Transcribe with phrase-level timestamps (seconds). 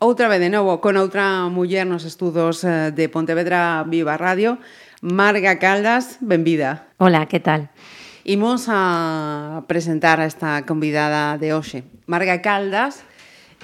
[0.00, 4.62] Outra vez de novo con outra muller nos estudos eh, de Pontevedra Viva Radio,
[5.02, 6.86] Marga Caldas, benvida.
[7.02, 7.74] Hola, que tal?
[8.22, 11.82] Imos a presentar a esta convidada de hoxe.
[12.06, 13.02] Marga Caldas,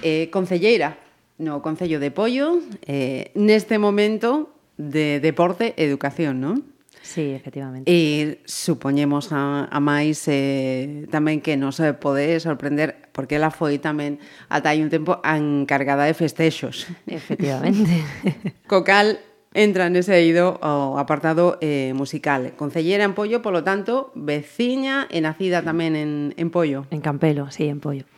[0.03, 0.99] eh, concelleira
[1.39, 6.67] no Concello de Pollo, eh, neste momento de Deporte e Educación, non?
[7.05, 7.85] Sí, efectivamente.
[7.85, 13.77] E supoñemos a, a máis eh, tamén que nos eh, pode sorprender porque ela foi
[13.77, 14.17] tamén
[14.49, 16.89] ata hai un tempo a encargada de festexos.
[17.05, 18.01] Efectivamente.
[18.73, 19.21] Co cal
[19.53, 22.57] entra nese eido o apartado eh, musical.
[22.57, 26.89] Concellera en Pollo, polo tanto, veciña e nacida tamén en, en Pollo.
[26.89, 28.09] En Campelo, sí, en Pollo.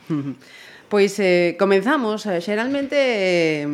[0.86, 3.66] Pois eh, comenzamos, eh, xeralmente eh,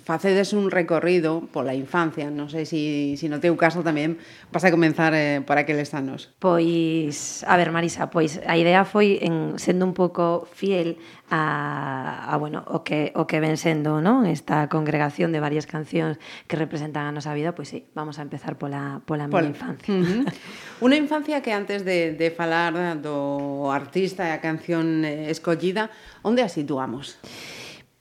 [0.00, 4.18] facedes un recorrido pola infancia, non sei se, se no teu caso tamén
[4.50, 6.32] vas a comenzar eh, por aqueles anos.
[6.40, 10.98] Pois, a ver, Marisa, pois a idea foi en sendo un pouco fiel
[11.30, 14.26] a, a bueno, o que o que ven sendo, non?
[14.26, 18.58] Esta congregación de varias cancións que representan a nosa vida, pois sí, vamos a empezar
[18.58, 19.46] pola pola Pol.
[19.46, 19.90] miña infancia.
[19.92, 20.84] Uh -huh.
[20.84, 25.90] Una infancia que antes de de falar do artista e a canción eh, escollida,
[26.22, 27.16] onde a situamos?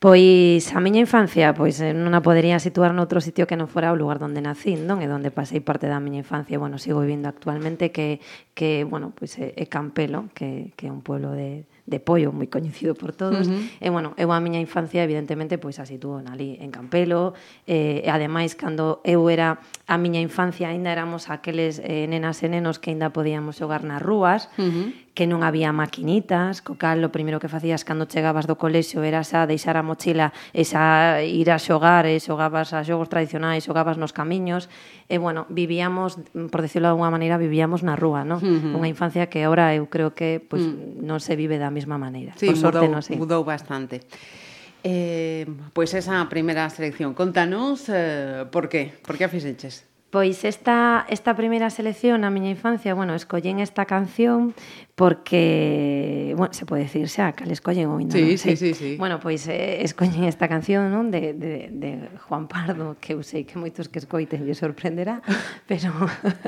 [0.04, 3.96] Pois a miña infancia, pois eh, non a podería situar noutro sitio que non fora
[3.96, 5.00] o lugar onde nací, non?
[5.00, 8.20] E onde pasei parte da miña infancia, bueno, sigo vivindo actualmente que
[8.52, 12.48] que, bueno, pois é, é Campelo, que que é un pueblo de de Pollo, moi
[12.48, 13.48] coñecido por todos.
[13.48, 13.64] Uh -huh.
[13.80, 17.31] E, bueno, eu a miña infancia, evidentemente, pois a situo ali en Campelo.
[17.68, 22.48] eh, e ademais, cando eu era a miña infancia aínda éramos aqueles eh, nenas e
[22.48, 24.88] nenos que aínda podíamos xogar nas rúas, uh -huh.
[25.12, 29.28] que non había maquinitas, co cal o primeiro que facías cando chegabas do colexio era
[29.28, 34.00] xa deixar a mochila e xa ir a xogar, e xogabas a xogos tradicionais, xogabas
[34.00, 34.72] nos camiños,
[35.12, 36.16] e bueno, vivíamos,
[36.47, 38.40] por decirlo de alguma maneira, vivíamos na rúa, non?
[38.40, 38.80] Uh -huh.
[38.80, 41.03] Unha infancia que agora eu creo que pois, pues, uh -huh.
[41.03, 42.31] non se vive da mesma maneira.
[42.40, 43.19] Sí, por sorte, mudou, non sei.
[43.19, 44.00] mudou bastante.
[44.83, 49.88] Eh, pois esa primeira selección, contanos eh, por qué, por que a fixeches?
[50.13, 54.53] Pois esta, esta primeira selección na miña infancia, bueno, escollín esta canción
[54.94, 58.13] porque, bueno, se pode decir xa, que le escollen ou non.
[58.13, 58.94] Sí, non sí, sí, sí.
[59.01, 61.09] Bueno, pois eh, escollen esta canción non?
[61.09, 65.25] De, de, de Juan Pardo, que eu sei que moitos que escoiten lle sorprenderá,
[65.66, 65.90] pero,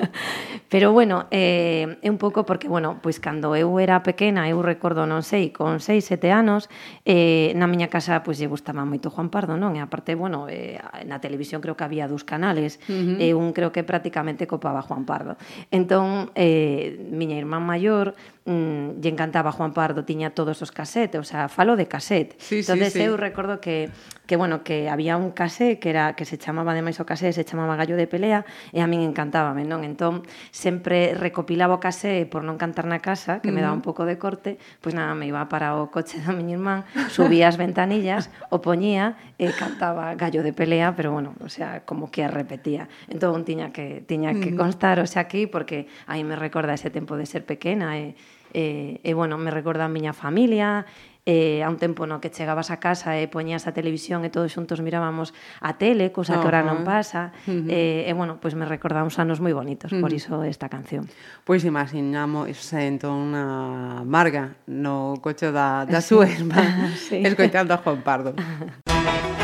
[0.70, 5.09] pero bueno, eh, é un pouco porque, bueno, pois cando eu era pequena, eu recordo,
[5.09, 6.70] non sei, con 6, 7 anos,
[7.02, 9.74] eh, na miña casa, pois lle gustaba moito Juan Pardo, non?
[9.74, 10.78] E aparte, bueno, eh,
[11.09, 13.26] na televisión creo que había dous canales, uh -huh.
[13.26, 15.38] eh, un creo que prácticamente copaba Juan Pardo.
[15.72, 18.14] Entón, eh, miña irmán maior
[18.46, 22.38] mm, lle encantaba Juan Pardo, tiña todos os casetes, o sea, falo de casete.
[22.40, 23.06] Sí, Entonces sí, sí.
[23.06, 23.90] eu recordo que
[24.26, 27.46] que bueno, que había un casé que era que se chamaba ademais o casé, se
[27.46, 29.86] chamaba Gallo de pelea e a min encantábame, non?
[29.86, 34.06] Entón sempre recopilaba o casé por non cantar na casa, que me daba un pouco
[34.06, 37.58] de corte, pois pues nada, me iba para o coche da miña irmán, subía as
[37.58, 42.90] ventanillas, o poñía e cantaba Gallo de pelea, pero bueno, o sea, como que repetía.
[43.10, 44.58] Entón tiña que tiña que mm.
[44.58, 48.34] constar, o sea, aquí porque aí me recorda ese tempo de ser pequena e eh,
[48.54, 50.86] E, e bueno, me recorda a miña familia,
[51.26, 54.54] eh, a un tempo no que chegabas a casa e poñías a televisión e todos
[54.54, 56.42] xuntos mirábamos a tele, cosa uh -huh.
[56.42, 57.34] que ahora non pasa.
[57.50, 57.74] Uh -huh.
[57.74, 60.02] eh, e, bueno, pois pues me recorda uns anos moi bonitos, uh -huh.
[60.06, 61.10] por iso esta canción.
[61.44, 62.46] Pois pues imaginamos
[62.78, 66.14] entón unha marga no coche da, da sí.
[66.14, 66.62] súa irmá,
[67.10, 67.26] sí.
[67.26, 68.38] escoitando a Juan Pardo.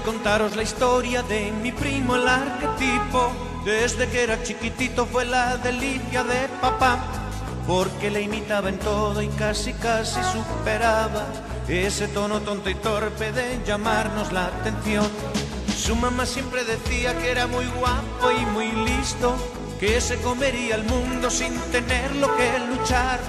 [0.00, 3.32] contaros la historia de mi primo el arquetipo.
[3.64, 6.98] Desde que era chiquitito fue la delicia de papá,
[7.66, 11.26] porque le imitaba en todo y casi casi superaba
[11.68, 15.06] ese tono tonto y torpe de llamarnos la atención.
[15.76, 19.36] Su mamá siempre decía que era muy guapo y muy listo,
[19.78, 23.20] que se comería el mundo sin tenerlo que luchar.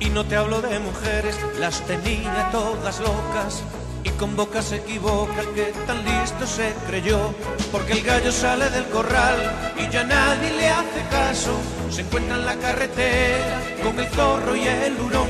[0.00, 3.62] Y no te hablo de mujeres, las tenía todas locas.
[4.04, 7.34] Y con boca se equivoca el que tan listo se creyó.
[7.72, 9.38] Porque el gallo sale del corral
[9.78, 11.58] y ya nadie le hace caso.
[11.90, 15.28] Se encuentra en la carretera con el zorro y el hurón.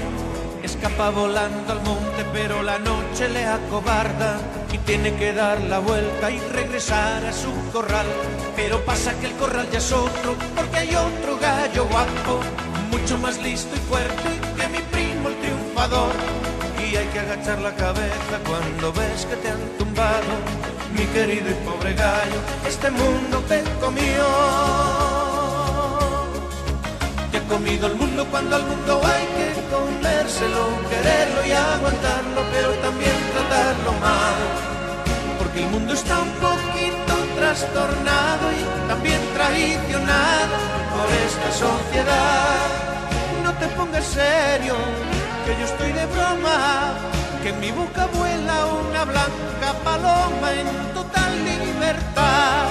[0.62, 4.38] Es Escapa volando al monte, pero la noche le acobarda
[4.72, 8.06] y tiene que dar la vuelta y regresar a su corral.
[8.56, 12.40] Pero pasa que el corral ya es otro, porque hay otro gallo guapo,
[12.90, 16.53] mucho más listo y fuerte que mi primo el triunfador.
[16.90, 20.32] Y hay que agachar la cabeza cuando ves que te han tumbado,
[20.92, 24.26] mi querido y pobre gallo, este mundo te comió.
[27.32, 32.70] Te ha comido el mundo cuando al mundo hay que comérselo, quererlo y aguantarlo, pero
[32.86, 34.38] también tratarlo mal.
[35.38, 40.56] Porque el mundo está un poquito trastornado y también traicionado
[40.92, 42.84] por esta sociedad.
[43.42, 44.76] No te pongas serio,
[45.44, 46.94] que yo estoy de broma,
[47.42, 52.68] que en mi boca vuela una blanca paloma en total libertad.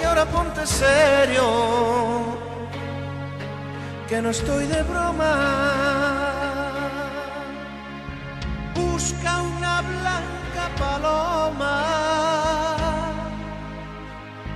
[0.00, 2.36] Y ahora ponte serio
[4.08, 5.32] que no estoy de broma.
[8.74, 11.74] Busca una blanca paloma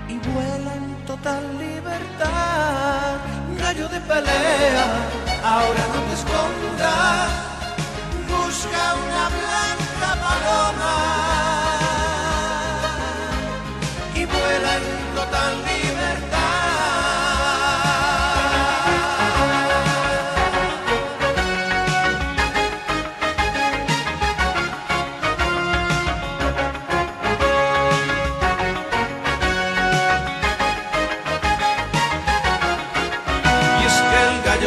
[0.09, 3.30] y vuela en total libertad.
[3.71, 4.85] De pelea,
[5.45, 7.31] ahora no te escondas.
[8.29, 10.97] Busca una blanca paloma
[14.13, 16.00] y vuela en total libertad.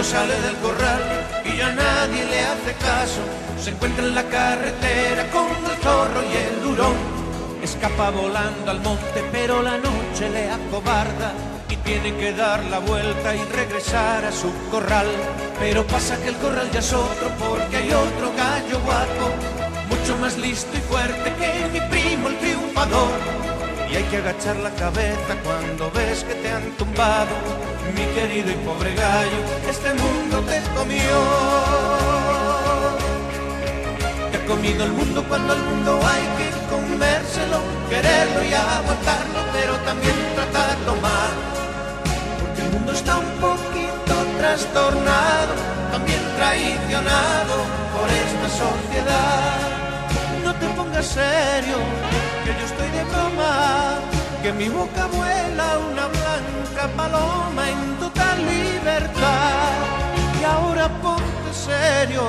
[0.03, 1.01] Sale del corral
[1.45, 3.21] y ya nadie le hace caso.
[3.59, 6.95] Se encuentra en la carretera con el zorro y el hurón.
[7.61, 11.31] Escapa volando al monte, pero la noche le acobarda
[11.69, 15.07] y tiene que dar la vuelta y regresar a su corral.
[15.59, 19.25] Pero pasa que el corral ya es otro porque hay otro gallo guapo,
[19.89, 23.19] mucho más listo y fuerte que mi primo el triunfador.
[23.89, 27.35] Y hay que agachar la cabeza cuando ves que te han tumbado,
[27.95, 29.39] mi querido y pobre gallo,
[29.69, 31.17] este mundo te comió.
[34.31, 37.59] Te ha comido el mundo cuando al mundo hay que comérselo,
[37.89, 41.33] quererlo y aguantarlo, pero también tratarlo mal.
[42.39, 45.53] Porque el mundo está un poquito trastornado,
[45.91, 47.55] también traicionado
[47.93, 49.59] por esta sociedad.
[50.43, 51.77] No te pongas serio,
[52.43, 54.12] que yo estoy de broma,
[54.43, 59.71] que mi boca vuela una blanca paloma en total libertad.
[60.39, 62.25] Y ahora ponte serio,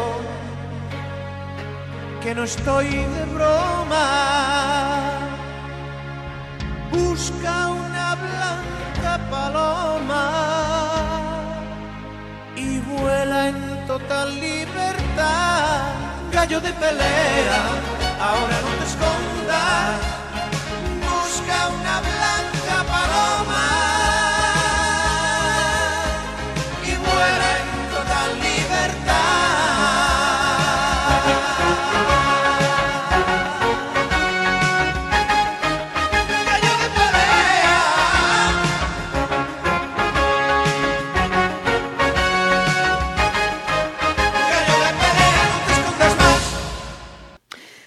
[2.23, 4.07] que no estoy de broma.
[6.93, 10.27] Busca una blanca paloma
[12.55, 15.91] y vuela en total libertad.
[16.31, 17.61] Gallo de pelea,
[18.21, 20.14] ahora no te escondas.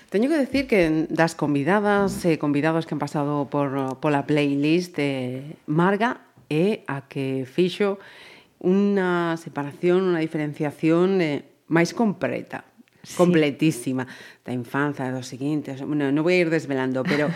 [0.10, 4.96] Teño que decir que das convidadas e eh, convidados que han pasado por, pola playlist
[4.96, 8.00] de Marga é a que fixo
[8.64, 12.64] unha separación, unha diferenciación eh, máis completa
[13.20, 14.48] completísima sí.
[14.48, 17.28] da infanza, dos seguintes, bueno, non vou ir desvelando, pero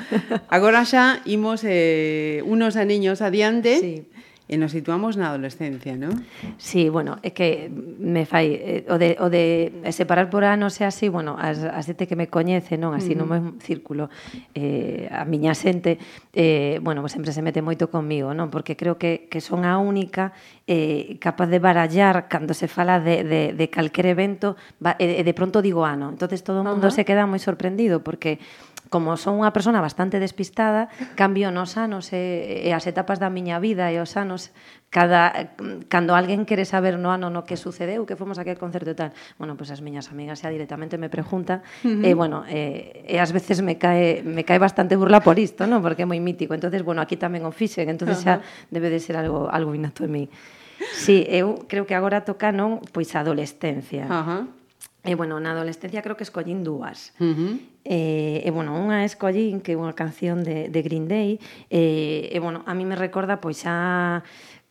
[0.47, 3.83] agora xa imos eh, unos aniños adiante.
[3.83, 4.07] Sí
[4.51, 6.11] E nos situamos na adolescencia, non?
[6.59, 8.51] Sí, bueno, é que me fai...
[8.51, 12.19] Eh, o de, o de separar por anos e así, bueno, as, a xente que
[12.19, 12.91] me coñece, non?
[12.91, 13.31] Así uh -huh.
[13.31, 14.11] no meu círculo,
[14.51, 16.03] eh, a miña xente,
[16.35, 18.51] eh, bueno, sempre se mete moito comigo, non?
[18.51, 20.35] Porque creo que, que son a única
[20.67, 25.31] eh, capaz de barallar cando se fala de, de, de calquer evento, va, e de
[25.31, 26.11] pronto digo ah, ano.
[26.11, 26.95] entonces todo o mundo uh -huh.
[26.99, 28.35] se queda moi sorprendido porque
[28.89, 33.61] como son unha persona bastante despistada, cambio nos anos e, e as etapas da miña
[33.61, 34.49] vida e os anos
[34.91, 35.55] cada
[35.87, 38.97] cando alguén quere saber no ano no que sucedeu, que fomos a aquel concerto e
[38.97, 39.15] tal.
[39.39, 42.03] Bueno, pois pues as miñas amigas xa directamente me pregunta uh -huh.
[42.03, 45.79] e bueno, e, e ás veces me cae me cae bastante burla por isto, non?
[45.79, 46.51] Porque é moi mítico.
[46.51, 48.73] Entonces, bueno, aquí tamén o fixen, entonces xa uh -huh.
[48.75, 50.25] debe de ser algo algo innato en mí.
[50.91, 54.09] Sí, eu creo que agora toca non pois a adolescencia.
[54.11, 54.19] Ajá.
[54.19, 54.60] Uh -huh
[55.01, 57.17] E, bueno, na adolescencia creo que escollín dúas.
[57.17, 57.53] Uh -huh.
[57.81, 61.41] E, e, bueno, unha escollín que é unha canción de, de Green Day.
[61.73, 64.21] E, e, bueno, a mí me recorda, pois, xa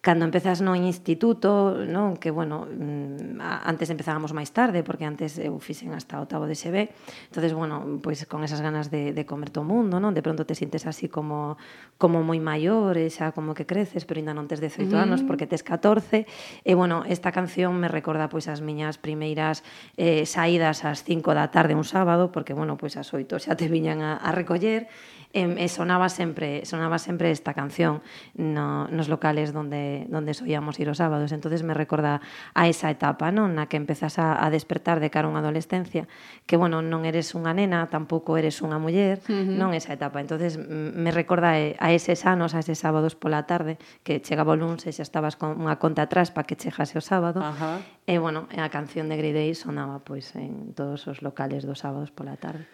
[0.01, 5.61] cando empezas no instituto, non, que bueno, mm, antes empezábamos máis tarde porque antes eu
[5.61, 6.89] fixen hasta o octavo de xB.
[7.29, 10.17] Entonces, bueno, pois con esas ganas de de comer todo o mundo, non?
[10.17, 11.61] De pronto te sintes así como
[12.01, 14.97] como moi maior, e xa como que creces, pero ainda non tes 18 mm.
[14.97, 16.25] anos porque tes 14.
[16.65, 19.61] E bueno, esta canción me recorda pois as miñas primeiras
[20.01, 23.69] eh saídas ás 5 da tarde un sábado, porque bueno, pois ás 8 xa te
[23.69, 24.89] viñan a, a recoller
[25.33, 28.03] e, e eh, sonaba sempre sonaba sempre esta canción
[28.35, 32.21] no, nos locales donde donde soíamos ir os sábados, entonces me recorda
[32.55, 36.11] a esa etapa, non, na que empezas a, a despertar de cara a unha adolescencia,
[36.45, 39.57] que bueno, non eres unha nena, tampouco eres unha muller, uh -huh.
[39.57, 40.21] non esa etapa.
[40.21, 44.59] Entonces me recorda eh, a eses anos, a eses sábados pola tarde, que chegaba o
[44.59, 47.41] lunes e xa estabas con unha conta atrás para que chegase o sábado.
[47.41, 47.81] Ajá.
[48.05, 52.11] E bueno, a canción de Grey Day sonaba pois en todos os locales dos sábados
[52.11, 52.67] pola tarde.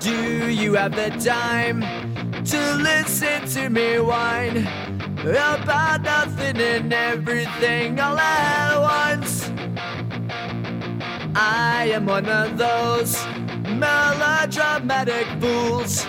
[0.00, 1.80] Do you have the time
[2.44, 4.66] to listen to me whine
[5.20, 9.50] about nothing and everything all at once?
[11.34, 13.24] I am one of those
[13.68, 16.06] melodramatic fools,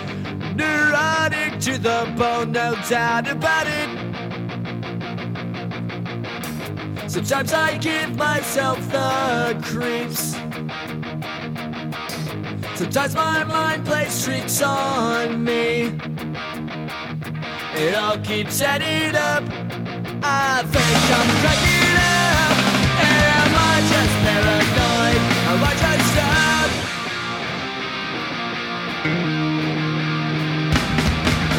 [0.54, 4.06] neurotic to the bone, no doubt about it.
[7.10, 10.35] Sometimes I give myself the creeps.
[12.76, 15.98] Sometimes my mind plays tricks on me.
[17.74, 19.44] It all keeps adding up.
[20.22, 22.56] I think I'm cracking up.
[23.00, 25.20] Am I just paranoid?
[25.48, 26.70] Am I just up?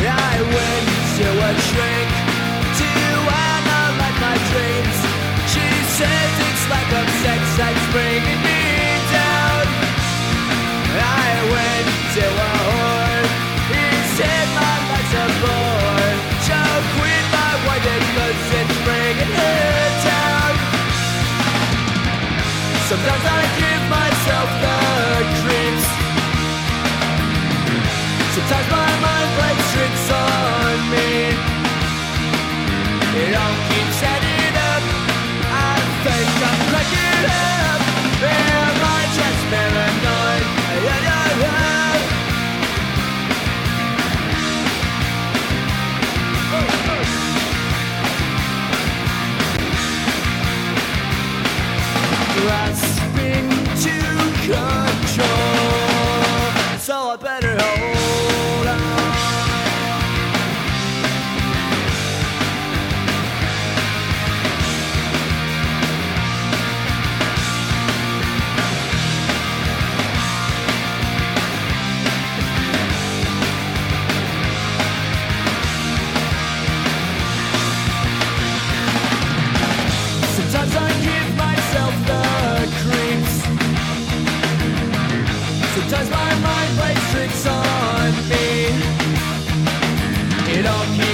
[0.10, 2.27] I went to a shrink
[23.08, 24.78] Sometimes I give myself the
[25.40, 25.88] creeps.
[28.36, 31.10] Sometimes my mind plays tricks on me.
[33.24, 34.27] It all keeps adding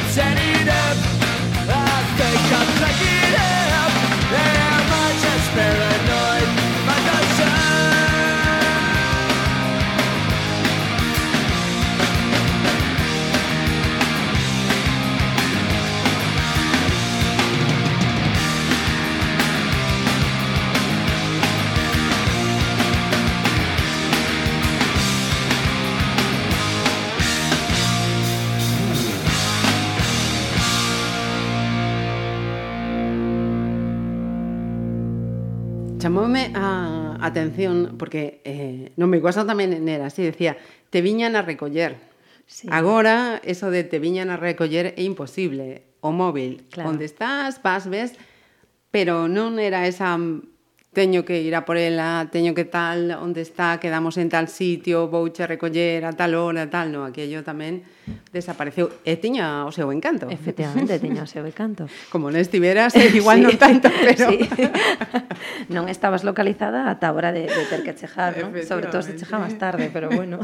[0.09, 0.97] Set it up.
[1.67, 3.12] I think I'm taking
[37.33, 37.97] atención mm.
[37.97, 40.55] porque eh, no me guasa tamén era así, decía,
[40.93, 41.97] te viñan a recoller.
[42.45, 42.69] Sí.
[42.69, 45.89] Agora, eso de te viñan a recoller é imposible.
[46.03, 46.91] O móvil, claro.
[46.91, 48.19] onde estás, vas, ves,
[48.91, 50.19] pero non era esa
[50.93, 55.09] teño que ir a por ela, teño que tal, onde está, quedamos en tal sitio,
[55.09, 57.81] vouche che recoller a tal hora, tal, no, aquello tamén
[58.29, 60.29] desapareceu e tiña o seu encanto.
[60.29, 61.89] Efectivamente, tiña o seu encanto.
[62.13, 63.43] Como non estiveras, eh, igual sí.
[63.49, 64.29] non tanto, pero...
[64.29, 64.45] Sí.
[65.75, 68.53] non estabas localizada ata a hora de, de ter que chejar, non?
[68.61, 70.37] Sobre todo se chejabas tarde, pero bueno.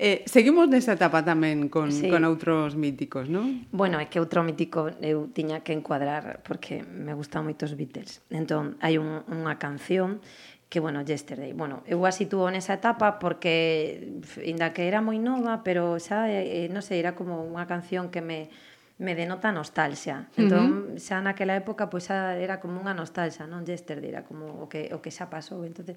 [0.00, 2.08] Eh, seguimos nesta etapa tamén con, sí.
[2.08, 3.68] con outros míticos, non?
[3.68, 8.24] Bueno, é que outro mítico eu tiña que encuadrar porque me gustan moito os Beatles.
[8.32, 10.24] Entón, hai un, unha canción
[10.72, 11.52] que, bueno, Yesterday.
[11.52, 16.72] Bueno, eu a situo nesa etapa porque, inda que era moi nova, pero xa, eh,
[16.72, 18.48] non sei, era como unha canción que me
[19.00, 20.28] me denota nostalgia.
[20.36, 21.00] Entón, uh -huh.
[21.00, 24.92] xa naquela época pois xa era como unha nostalgia, non yesterday, era como o que
[24.92, 25.64] o que xa pasou.
[25.64, 25.96] Entonces,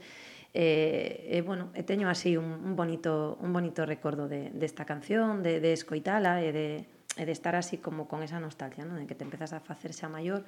[0.54, 5.42] E, e bueno, e teño así un, un bonito un bonito recordo de, desta canción,
[5.42, 6.86] de, de escoitala e de,
[7.18, 9.02] e de estar así como con esa nostalgia, non?
[9.02, 10.46] De que te empezas a facer xa maior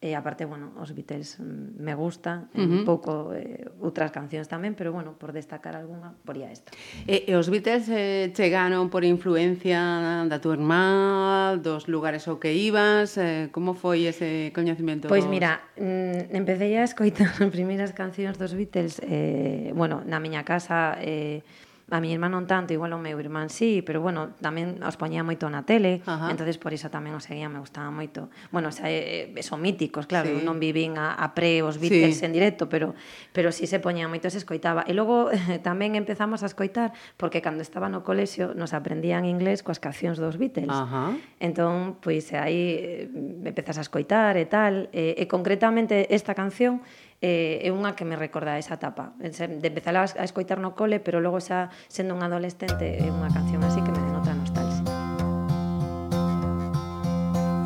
[0.00, 2.72] E aparte, bueno, os Beatles mm, me gusta, eh, uh -huh.
[2.80, 6.72] un pouco eh, outras cancións tamén, pero bueno, por destacar algunha, poría esta.
[7.04, 12.56] E, e os Beatles eh, chegaron por influencia da tua irmá, dos lugares ao que
[12.56, 15.04] ibas, eh, como foi ese coñecemento?
[15.04, 15.32] Pois dos...
[15.36, 20.96] mira, mm, empecé a escoitar as primeiras cancións dos Beatles, eh, bueno, na miña casa...
[21.04, 21.44] Eh,
[21.90, 25.26] a mi irmán non tanto, igual o meu irmán sí, pero bueno, tamén os poñía
[25.26, 26.30] moito na tele, Ajá.
[26.30, 28.30] entonces por iso tamén os seguía, me gustaba moito.
[28.54, 30.46] Bueno, o sea, eh, son míticos, claro, sí.
[30.46, 32.26] non vivín a, a pre os Beatles sí.
[32.26, 32.94] en directo, pero
[33.34, 34.86] pero si sí se poñía moito, se escoitaba.
[34.86, 35.28] E logo
[35.66, 40.38] tamén empezamos a escoitar, porque cando estaba no colexio nos aprendían inglés coas cancións dos
[40.38, 40.70] Beatles.
[40.70, 41.18] Ajá.
[41.42, 46.80] Entón, pois aí eh, empezas a escoitar e tal, e, e concretamente esta canción
[47.20, 49.12] eh, é unha que me recorda esa etapa.
[49.20, 53.60] De empezar a escoitar no cole, pero logo xa sendo un adolescente é unha canción
[53.64, 55.00] así que me denota nostalgia.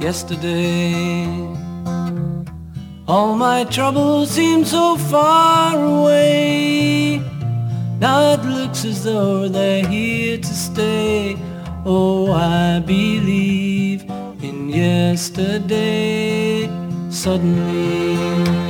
[0.05, 1.49] Yesterday
[3.07, 7.23] All my troubles seem so far away
[8.01, 11.37] Now it looks as though they're here to stay
[11.87, 14.05] Oh, I believe
[14.43, 16.69] in yesterday
[17.09, 18.63] suddenly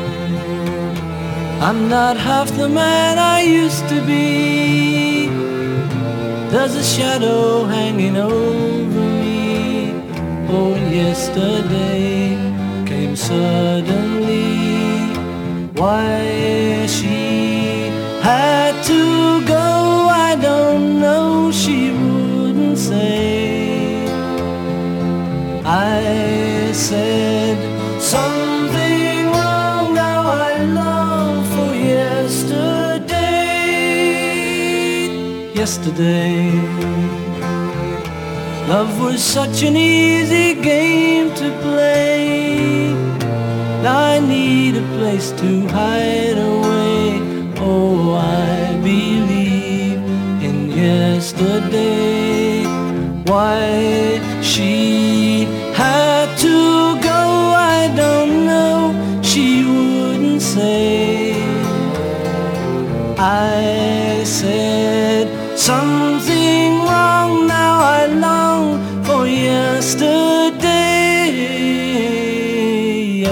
[1.67, 5.29] I'm not half the man I used to be.
[6.51, 9.95] There's a shadow hanging over me.
[10.51, 12.37] Oh, yesterday
[12.85, 14.45] came suddenly.
[15.81, 17.89] Why she
[18.21, 19.65] had to go
[20.29, 21.51] I don't know.
[21.51, 24.07] She wouldn't say.
[25.65, 27.54] I said
[35.65, 36.53] Yesterday.
[38.69, 42.93] Love was such an easy game to play.
[43.83, 47.19] I need a place to hide away.
[47.57, 50.03] Oh, I believe
[50.47, 52.65] in yesterday.
[53.25, 57.21] Why she had to go
[57.79, 58.79] I don't know.
[59.23, 61.33] She wouldn't say.
[63.17, 63.84] I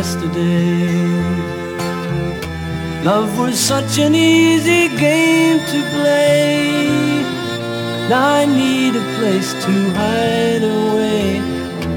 [0.02, 0.98] Yesterday.
[3.04, 7.22] Love was such an easy game to play.
[8.10, 11.40] Now I need a place to hide away.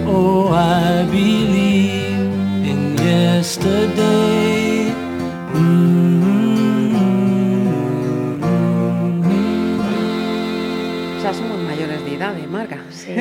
[0.06, 2.30] Oh, I believe
[2.70, 4.94] in yesterday.
[5.58, 6.46] Mm-hmm.
[11.24, 12.80] Xa somos maiores de idade, eh, Marga.
[12.92, 13.16] Sí.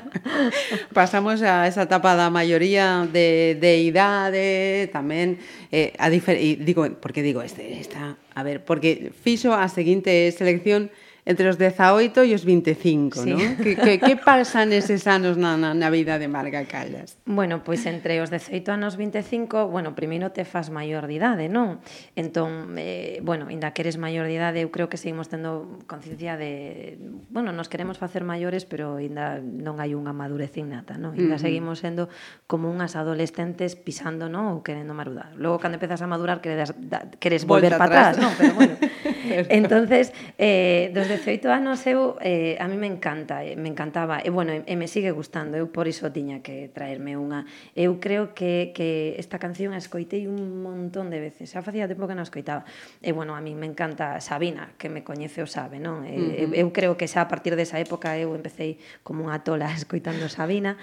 [0.92, 5.40] Pasamos a esa etapa da maioría de, de idade, tamén
[5.72, 10.30] eh, a difer e digo, porque digo este, esta, a ver, porque fixo a seguinte
[10.32, 10.90] selección
[11.26, 13.34] entre os 18 e os 25, sí.
[13.34, 13.58] non?
[13.58, 17.18] Que, que, que pasa eses anos na, na, na vida de Marga Callas?
[17.26, 21.82] Bueno, pois entre os 18 anos 25, bueno, primeiro te faz maior de idade, non?
[22.14, 26.38] Entón, eh, bueno, inda que eres maior de idade, eu creo que seguimos tendo conciencia
[26.38, 26.94] de,
[27.34, 31.18] bueno, nos queremos facer maiores, pero inda non hai unha madurez innata, non?
[31.18, 31.42] Inda uh -huh.
[31.42, 32.06] seguimos sendo
[32.46, 34.54] como unhas adolescentes pisando, non?
[34.54, 35.34] Ou querendo marudar.
[35.34, 38.30] Logo, cando empezas a madurar, queres, da, queres volver para atrás non?
[38.38, 38.78] Pero bueno,
[39.50, 44.30] entonces, eh, dos 18 anos eu, eh, a mí me encanta, eh, me encantaba, e
[44.30, 47.44] bueno, e, e me sigue gustando, eu por iso tiña que traerme unha.
[47.74, 52.06] Eu creo que, que esta canción a escoitei un montón de veces, xa facía tempo
[52.06, 52.62] que non a escoitaba.
[53.02, 56.06] E bueno, a mí me encanta Sabina, que me coñece o sabe, non?
[56.06, 56.42] E, uh -huh.
[56.42, 60.30] eu, eu creo que xa a partir desa época eu empecé como unha tola escoitando
[60.30, 60.78] Sabina,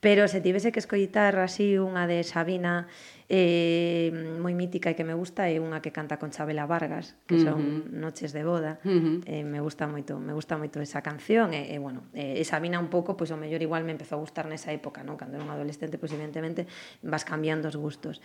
[0.00, 2.88] pero se tivese que escoitar así unha de Sabina
[3.30, 4.10] eh,
[4.42, 7.62] moi mítica e que me gusta é unha que canta con Chabela Vargas que son
[7.62, 7.94] uh -huh.
[7.94, 9.16] Noches de boda uh -huh.
[9.22, 12.82] eh, me gusta moito me gusta moito esa canción e, e bueno, eh, esa vina
[12.82, 15.14] un pouco pois o mellor igual me empezou a gustar nesa época non?
[15.14, 16.66] cando era un adolescente, pois evidentemente
[17.06, 18.18] vas cambiando os gustos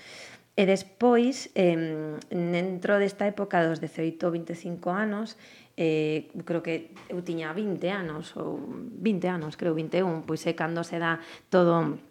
[0.57, 5.37] e despois eh, dentro desta época dos 18 25 anos
[5.77, 10.81] eh, creo que eu tiña 20 anos ou 20 anos, creo 21 pois é cando
[10.81, 11.21] se dá
[11.53, 12.01] todo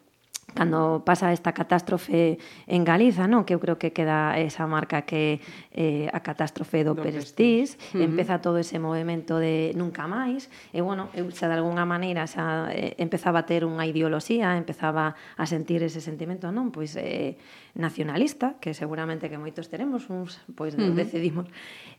[0.54, 3.42] cando pasa esta catástrofe en Galiza, non?
[3.42, 5.42] Que eu creo que queda esa marca que
[5.74, 8.06] eh, a catástrofe do, do Prestige, uh -huh.
[8.06, 12.70] empeza todo ese movimento de nunca máis, e bueno, eu xa de algunha maneira xa
[12.70, 16.70] eh, empezaba a ter unha ideoloxía, empezaba a sentir ese sentimento, non?
[16.70, 17.36] Pois eh,
[17.74, 20.94] nacionalista, que seguramente que moitos teremos, uns pois uh -huh.
[20.94, 21.50] decidimos.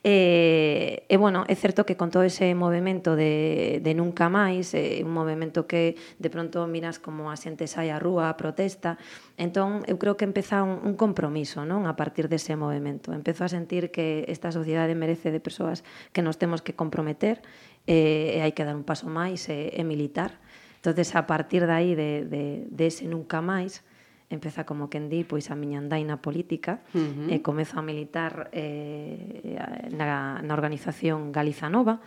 [0.08, 5.04] Eh, e bueno, é certo que con todo ese movimento de, de nunca máis, eh,
[5.04, 9.01] un movimento que de pronto miras como a xente sai a rúa, protesta.
[9.41, 13.10] Entón, eu creo que empeza un, un compromiso non a partir dese movimento.
[13.10, 15.81] Empezo a sentir que esta sociedade merece de persoas
[16.13, 17.41] que nos temos que comprometer
[17.89, 20.38] eh, e hai que dar un paso máis e, eh, e militar.
[20.86, 23.81] entonces a partir de aí, de, de, de ese nunca máis,
[24.29, 27.34] empeza como quen di pois a miña andaina política uh -huh.
[27.34, 29.58] e comezo a militar eh,
[29.93, 32.01] na, na organización Galiza Nova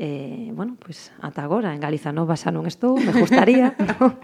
[0.00, 4.14] Eh, bueno, pois pues, ata agora en Galiza Nova xa non estou, me gustaría, pero,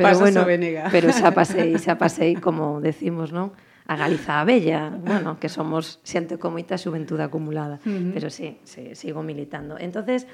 [0.00, 0.48] pero Pasas bueno,
[0.88, 3.52] pero xa pasei, xa pasei como decimos, non?
[3.84, 8.16] A Galiza a Bella, bueno, que somos xente con moita xuventude acumulada, uh -huh.
[8.16, 9.76] pero sí, sí, sigo militando.
[9.76, 10.24] Entonces,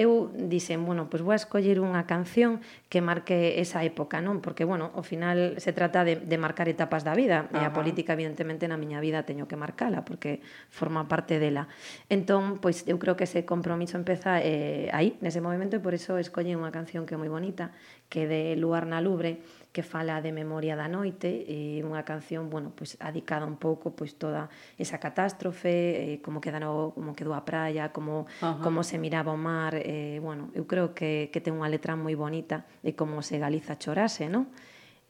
[0.00, 4.40] eu dixen, bueno, pois vou a escoller unha canción que marque esa época, non?
[4.40, 7.60] Porque, bueno, ao final se trata de, de marcar etapas da vida, Ajá.
[7.60, 10.40] e a política, evidentemente, na miña vida teño que marcala, porque
[10.72, 11.68] forma parte dela.
[12.08, 16.16] Entón, pois, eu creo que ese compromiso empeza eh, aí, nese movimento, e por iso
[16.16, 17.76] escolle unha canción que é moi bonita,
[18.08, 22.50] que é de Luar na Lubre, que fala de Memoria da Noite, e unha canción,
[22.50, 27.38] bueno, pois adicada un pouco pois toda esa catástrofe, eh, como queda no, como quedou
[27.38, 28.58] a praia, como Ajá.
[28.58, 32.18] como se miraba o mar, eh, bueno, eu creo que que ten unha letra moi
[32.18, 34.50] bonita de como se Galiza chorase, non?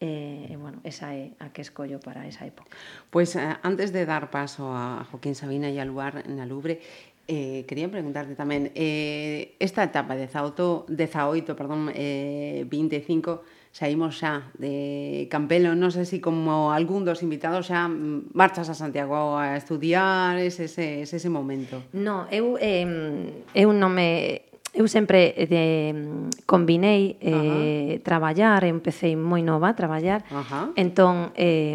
[0.00, 2.72] E, eh, bueno, esa é a que escollo para esa época.
[3.12, 6.80] Pois pues, eh, antes de dar paso a Joaquín Sabina e a Luar na Lubre,
[7.30, 14.50] Eh, quería preguntarte tamén, eh, esta etapa de 18, 18 perdón, eh, 25, saímos xa
[14.58, 17.86] de Campelo, non sei se como algún dos invitados xa
[18.34, 21.78] marchas a Santiago a estudiar, ese, ese, ese momento.
[21.94, 22.82] No, eu, eh,
[23.54, 25.64] eu non me eu sempre eh, de,
[26.46, 27.98] combinei uh -huh.
[27.98, 30.66] eh, traballar, empecé moi nova a traballar, uh -huh.
[30.78, 31.74] entón eh,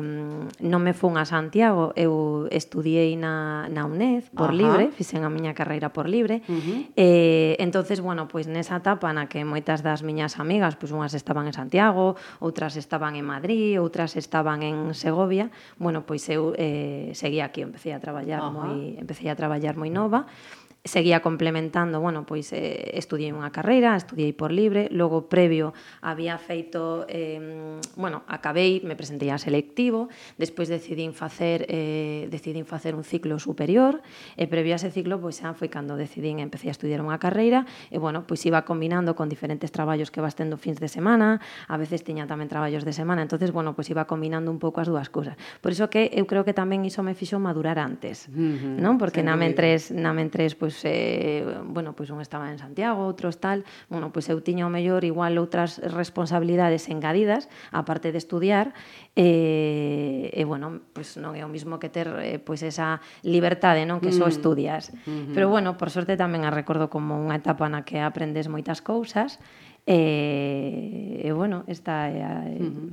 [0.63, 4.59] non me fun a Santiago, eu estudiei na, na UNED por uh -huh.
[4.59, 6.79] libre, fixen a miña carreira por libre, uh -huh.
[6.95, 11.51] eh, entonces bueno, pois nesa etapa na que moitas das miñas amigas, pois unhas estaban
[11.51, 17.51] en Santiago, outras estaban en Madrid, outras estaban en Segovia, bueno, pois eu eh, seguía
[17.51, 18.55] aquí, empecé a traballar uh -huh.
[18.55, 23.49] moi, empecé a traballar moi nova, uh -huh seguía complementando, bueno, pois eh, estudiei unha
[23.49, 25.73] carreira, estudiei por libre, logo previo
[26.05, 32.93] había feito, eh, bueno, acabei, me presentei a selectivo, despois decidín facer, eh, decidín facer
[32.93, 34.05] un ciclo superior,
[34.37, 37.65] e previo a ese ciclo, pois xa foi cando decidín, empecé a estudiar unha carreira,
[37.89, 41.81] e bueno, pois iba combinando con diferentes traballos que vas tendo fins de semana, a
[41.81, 45.09] veces tiña tamén traballos de semana, entonces bueno, pois iba combinando un pouco as dúas
[45.09, 45.33] cousas.
[45.65, 49.01] Por iso que eu creo que tamén iso me fixo madurar antes, uh -huh, non?
[49.01, 53.39] Porque na mentres, na mentres, pois pois eh, bueno, pois un estaba en Santiago, outros
[53.39, 58.75] tal, bueno, pois eu tiña o mellor igual outras responsabilidades engadidas, aparte de estudiar,
[59.15, 64.03] eh, e bueno, pois non é o mismo que ter eh, pois esa libertade, non,
[64.03, 64.33] que só mm.
[64.35, 64.91] estudias.
[65.07, 65.33] Mm -hmm.
[65.33, 69.39] Pero bueno, por sorte tamén a recordo como unha etapa na que aprendes moitas cousas,
[69.87, 72.91] e, eh, e eh, bueno, esta é a, eh, uh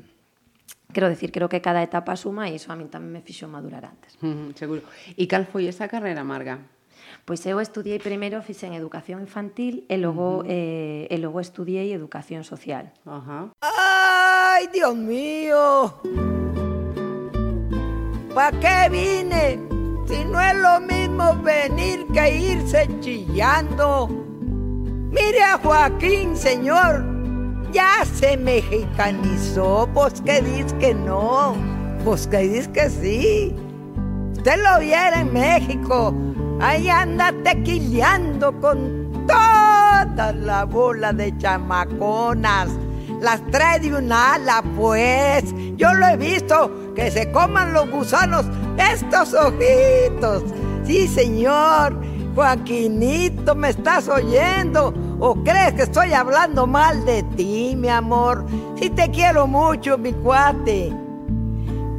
[0.92, 3.88] quero decir, creo que cada etapa suma e iso a min tamén me fixo madurar
[3.88, 4.21] antes.
[4.21, 4.85] Mm, seguro.
[5.16, 6.61] E cal foi esa carreira, Marga?
[7.25, 10.51] Pois eu estudiei primeiro, fixen educación infantil e logo, uh -huh.
[10.51, 12.91] eh, e logo estudiei educación social.
[13.07, 13.45] Uh -huh.
[13.63, 16.03] ¡Ay, Dios mío!
[18.35, 19.63] ¿Para qué vine?
[20.09, 24.09] Si no es lo mismo venir que irse chillando.
[25.15, 27.07] Mire a Joaquín, señor.
[27.71, 29.87] Ya se mexicanizó.
[29.95, 31.55] Vos que dices que no.
[32.05, 33.55] Vos que dices que sí.
[34.33, 36.13] Usted lo viera en México
[36.62, 42.68] Ahí anda tequileando con toda la bola de chamaconas.
[43.20, 45.44] Las trae de un ala, pues.
[45.77, 48.46] Yo lo he visto, que se coman los gusanos
[48.79, 50.44] estos ojitos.
[50.85, 52.01] Sí, señor.
[52.37, 54.94] Joaquinito, ¿me estás oyendo?
[55.18, 58.46] ¿O crees que estoy hablando mal de ti, mi amor?
[58.79, 60.92] Sí te quiero mucho, mi cuate.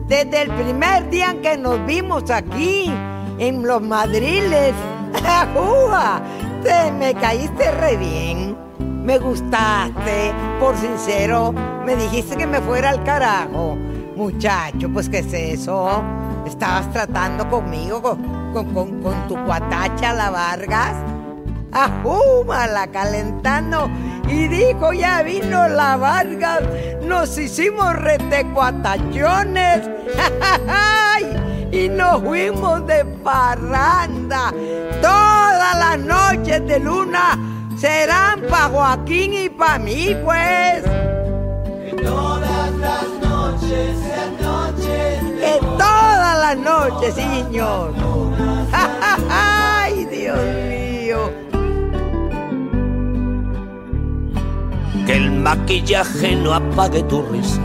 [0.08, 2.91] Desde el primer día en que nos vimos aquí,
[3.39, 4.74] en los madriles.
[5.28, 6.22] ¡Ajúa!
[6.63, 8.58] Te me caíste re bien.
[8.80, 11.54] Me gustaste, por sincero.
[11.86, 13.76] Me dijiste que me fuera al carajo.
[14.15, 16.04] Muchacho, pues ¿qué es eso?
[16.46, 20.96] Estabas tratando conmigo, con, con, con, tu cuatacha, la Vargas.
[21.74, 23.89] la calentando
[24.30, 26.62] y dijo, ya vino la Vargas,
[27.04, 29.89] nos hicimos retecuatachones
[31.74, 34.54] y nos fuimos de parranda.
[35.02, 37.40] Todas las noches de luna
[37.76, 40.84] serán para Joaquín y para mí, pues.
[40.84, 47.94] Que todas las noches sean noches de Que todas las noches, señor.
[49.30, 50.38] Ay, Dios
[50.70, 51.32] mío.
[55.08, 57.62] Que el maquillaje no apague tu risa.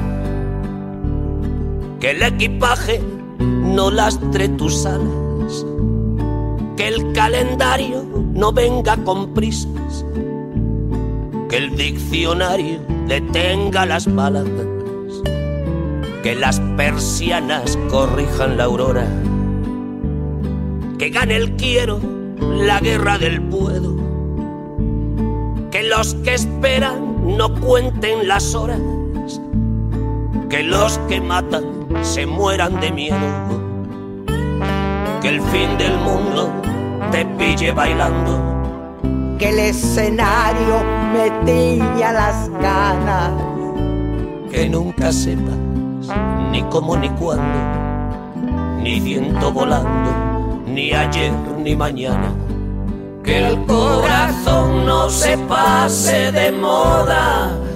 [2.00, 5.66] Que el equipaje no lastre tus alas.
[6.76, 10.04] Que el calendario no venga con prisas.
[11.48, 14.66] Que el diccionario detenga las palabras.
[16.22, 19.06] Que las persianas corrijan la aurora.
[20.98, 22.00] Que gane el quiero
[22.40, 23.96] la guerra del puedo.
[25.70, 28.80] Que los que esperan no cuenten las horas.
[30.48, 33.16] Que los que matan se mueran de miedo.
[35.20, 36.52] Que el fin del mundo
[37.10, 38.38] te pille bailando.
[39.38, 43.32] Que el escenario me tiña las ganas.
[44.50, 45.56] Que nunca sepas
[46.50, 47.58] ni cómo ni cuándo.
[48.82, 52.32] Ni viento volando, ni ayer ni mañana.
[53.22, 57.67] Que el corazón no se pase de moda.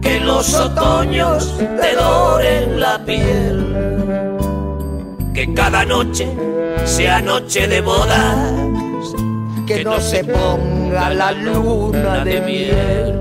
[0.00, 3.76] Que los otoños te doren la piel.
[5.34, 6.28] Que cada noche
[6.84, 8.52] sea noche de bodas.
[9.66, 13.20] Que no se ponga la luna de miel.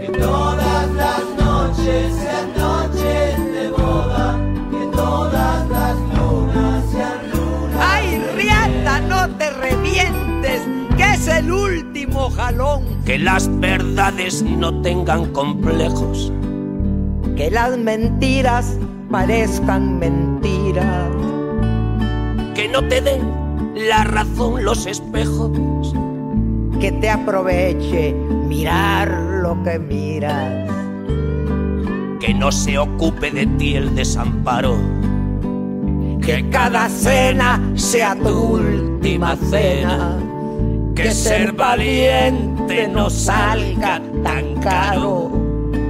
[0.00, 4.38] Que todas las noches sean noches de boda.
[4.70, 7.78] Que todas las lunas sean lunas.
[7.78, 10.62] Ay, Riata, no te revientes,
[10.96, 11.89] que es el último
[13.04, 16.32] Que las verdades no tengan complejos.
[17.36, 18.78] Que las mentiras
[19.10, 21.10] parezcan mentiras.
[22.54, 23.20] Que no te den
[23.74, 25.50] la razón los espejos.
[26.80, 28.14] Que te aproveche
[28.48, 29.10] mirar
[29.42, 30.70] lo que miras.
[32.20, 34.76] Que no se ocupe de ti el desamparo.
[36.22, 40.29] Que cada cena sea tu última cena.
[41.02, 45.30] Que ser valiente no salga tan caro.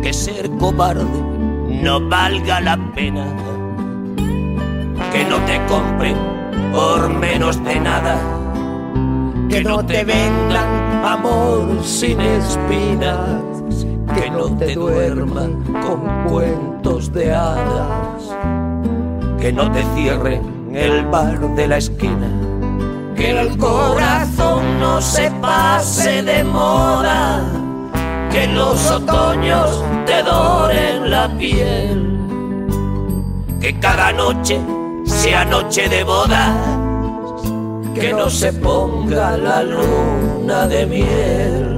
[0.03, 1.05] Que ser cobarde
[1.83, 3.27] no valga la pena.
[5.13, 6.17] Que no te compren
[6.73, 8.19] por menos de nada.
[9.49, 13.43] Que no te vendan amor sin espinas.
[14.15, 18.37] Que no te duerman con cuentos de hadas.
[19.41, 22.50] Que no te cierren el bar de la esquina.
[23.21, 27.45] Que el corazón no se pase de moda.
[28.33, 32.19] Que los otoños te doren la piel.
[33.61, 34.59] Que cada noche
[35.05, 36.57] sea noche de bodas.
[37.95, 41.70] Que no se ponga la luna de miel.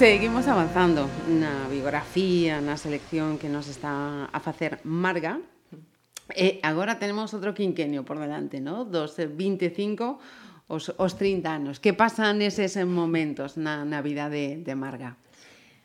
[0.00, 5.36] Seguimos avanzando na biografía, na selección que nos está a facer Marga.
[6.32, 8.88] E agora tenemos outro quinquenio por delante, ¿no?
[8.88, 11.84] Dos eh, 25 os, os 30 anos.
[11.84, 15.20] Que pasan eses momentos na, na vida de, de Marga?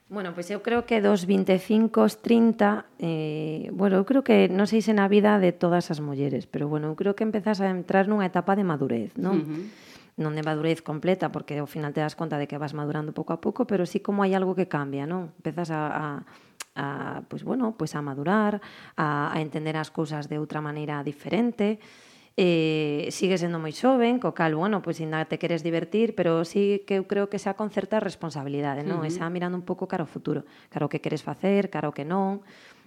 [0.08, 4.48] Bueno, pois pues eu creo que dos 25 aos 30, eh, bueno, eu creo que
[4.48, 7.60] non sei se na vida de todas as mulleres, pero bueno, eu creo que empezas
[7.60, 9.36] a entrar nunha etapa de madurez, non?
[9.36, 9.64] Uh -huh
[10.16, 13.36] non de madurez completa, porque ao final te das conta de que vas madurando pouco
[13.36, 15.36] a pouco, pero sí como hai algo que cambia, non?
[15.40, 16.06] Empezas a, a
[16.76, 18.62] a, pues bueno, pues a madurar,
[18.98, 21.80] a, a entender as cousas de outra maneira diferente.
[22.36, 26.44] Eh, sigue sendo moi xoven, co cal, bueno, pois pues, ainda te queres divertir, pero
[26.44, 29.00] sí que eu creo que xa con certa responsabilidade, non?
[29.00, 29.12] Uh -huh.
[29.12, 32.04] Esa mirando un pouco cara ao futuro, cara o que queres facer, cara o que
[32.04, 32.44] non.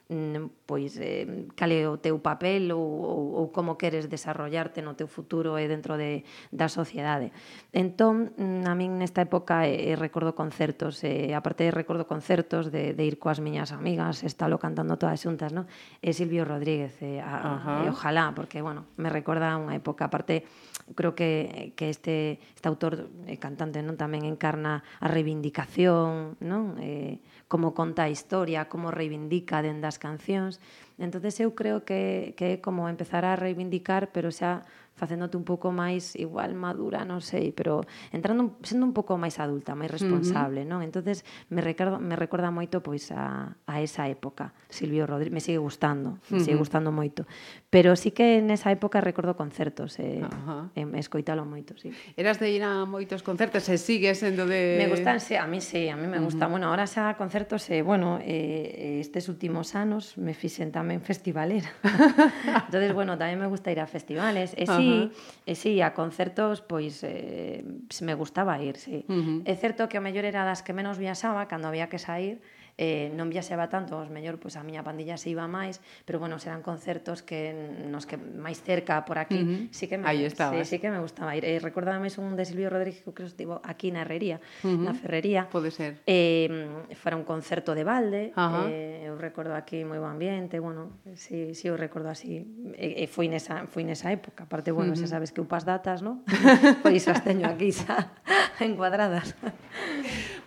[0.08, 4.96] Mm, pois eh, cal é o teu papel ou, ou, ou como queres desarrollarte no
[4.96, 7.28] teu futuro e dentro de, da sociedade.
[7.76, 12.72] Entón, mm, a min nesta época eh, eh, recordo concertos, eh, aparte de recordo concertos
[12.72, 15.68] de, de ir coas miñas amigas, estalo cantando todas xuntas, no?
[16.00, 17.78] E Silvio Rodríguez, eh, a, uh -huh.
[17.84, 20.48] eh, ojalá, porque, bueno, me recorda unha época, aparte,
[20.96, 26.80] creo que, que este, este autor, eh, cantante, non tamén encarna a reivindicación, non?
[26.80, 30.60] Eh, como conta a historia, como reivindica dende as cancións.
[31.00, 34.68] Entonces eu creo que, que é como empezar a reivindicar, pero xa
[34.98, 39.78] facéndote un pouco máis igual madura, non sei, pero entrando sendo un pouco máis adulta,
[39.78, 40.72] máis responsable, uh -huh.
[40.74, 40.80] non?
[40.82, 41.22] Entonces
[41.54, 44.50] me recorda me recorda moito pois a a esa época.
[44.66, 46.44] Silvio Rodríguez me sigue gustando, me uh -huh.
[46.44, 47.24] sigue gustando moito,
[47.70, 50.62] pero sí que nesa época recordo concertos, eh, uh -huh.
[50.74, 51.94] eh escoitalo moito, sí.
[52.18, 55.46] Eras de ir a moitos concertos, e eh, sigues sendo de Me gustan, sí, a
[55.46, 56.44] mí sí, a mí me gusta.
[56.44, 56.58] Uh -huh.
[56.58, 61.70] Bueno, ahora xa concertos, eh, bueno, eh, estes últimos anos me fixen tamén festivalera.
[62.66, 64.56] Entonces, bueno, tamén me gusta ir a festivales.
[64.56, 65.12] E sí, -huh.
[65.46, 67.64] E si, sí, a concertos, pois, eh,
[68.02, 69.04] me gustaba ir, sí.
[69.08, 69.38] Uh -huh.
[69.44, 72.40] É certo que o mellor era das que menos viaxaba, cando había que sair,
[72.78, 76.38] eh, non viaxaba tanto, os mellor pois a miña pandilla se iba máis, pero bueno,
[76.38, 77.50] serán concertos que
[77.90, 79.74] nos que máis cerca por aquí, uh -huh.
[79.74, 81.42] sí que me, Aí sí, sí que me gustaba ir.
[81.42, 84.78] Eh, recordaba máis un de Silvio Rodríguez que creo estivo aquí na Herrería, uh -huh.
[84.78, 85.50] na Ferrería.
[85.50, 85.98] Pode ser.
[86.06, 86.46] Eh,
[86.94, 88.66] fora un concerto de balde, uh -huh.
[88.70, 92.46] eh, eu recordo aquí moi bo ambiente, bueno, si, sí, si sí, eu recordo así,
[92.78, 94.46] e, eh, e foi nesa foi nesa época.
[94.46, 95.02] Aparte, bueno, uh -huh.
[95.02, 96.22] xa sabes que upas datas, ¿no?
[96.86, 98.14] pois as teño aquí xa
[98.62, 99.34] encuadradas.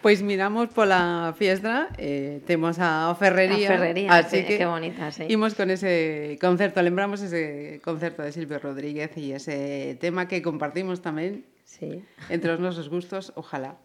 [0.01, 5.11] Pois miramos pola fiestra, eh, temos a Ferrería, A Ferrería, así sí, que qué bonita,
[5.11, 5.25] sí.
[5.29, 11.05] Imos con ese concerto, lembramos ese concerto de Silvio Rodríguez e ese tema que compartimos
[11.05, 12.01] tamén Sí.
[12.33, 13.77] entre os nosos gustos, ojalá.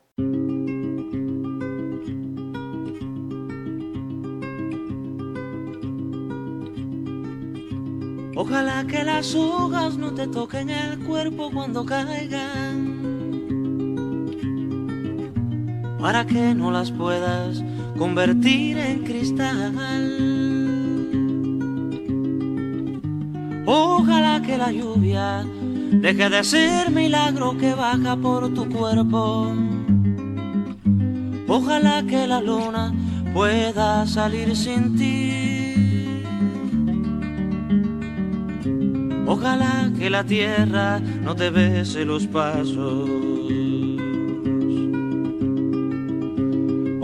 [8.36, 13.15] Ojalá que las hojas no te toquen el cuerpo cuando caigan.
[16.00, 17.62] Para que no las puedas
[17.98, 19.74] convertir en cristal.
[23.66, 25.44] Ojalá que la lluvia
[25.90, 29.52] deje de ser milagro que baja por tu cuerpo.
[31.48, 32.92] Ojalá que la luna
[33.32, 35.46] pueda salir sin ti.
[39.26, 43.35] Ojalá que la tierra no te bese los pasos.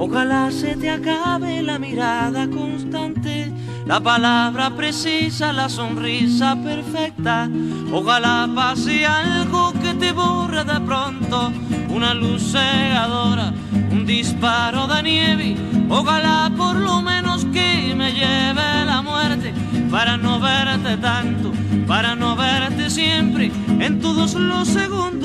[0.04, 3.52] Ojalá se te acabe la mirada constante,
[3.86, 7.48] la palabra precisa, la sonrisa perfecta.
[7.92, 11.52] Ojalá pase algo que te borre de pronto,
[11.88, 13.54] una luz cegadora,
[13.92, 15.56] un disparo de nieve.
[15.88, 19.54] Ojalá por lo menos que me lleve la muerte
[19.88, 21.52] para no verte tanto,
[21.86, 25.22] para no verte siempre en todos los segundos,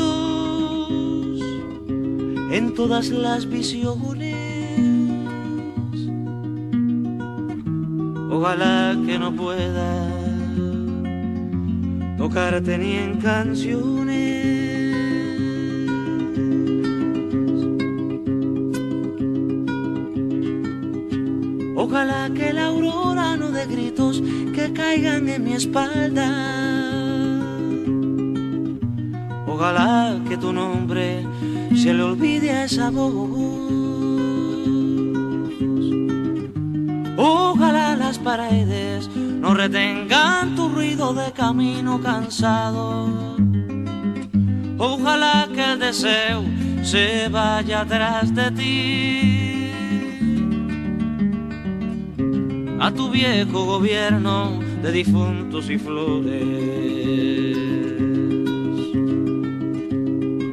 [2.52, 4.57] en todas las visiones.
[8.40, 9.90] Ojalá que no pueda
[12.20, 14.16] tocarte ni en canciones.
[21.76, 24.22] Ojalá que la aurora no dé gritos
[24.54, 26.30] que caigan en mi espalda.
[29.48, 31.26] Ojalá que tu nombre
[31.76, 33.87] se le olvide a esa voz.
[38.28, 43.38] No retengan tu ruido de camino cansado.
[44.78, 46.44] Ojalá que el deseo
[46.84, 49.72] se vaya atrás de ti.
[52.82, 57.58] A tu viejo gobierno de difuntos y flores.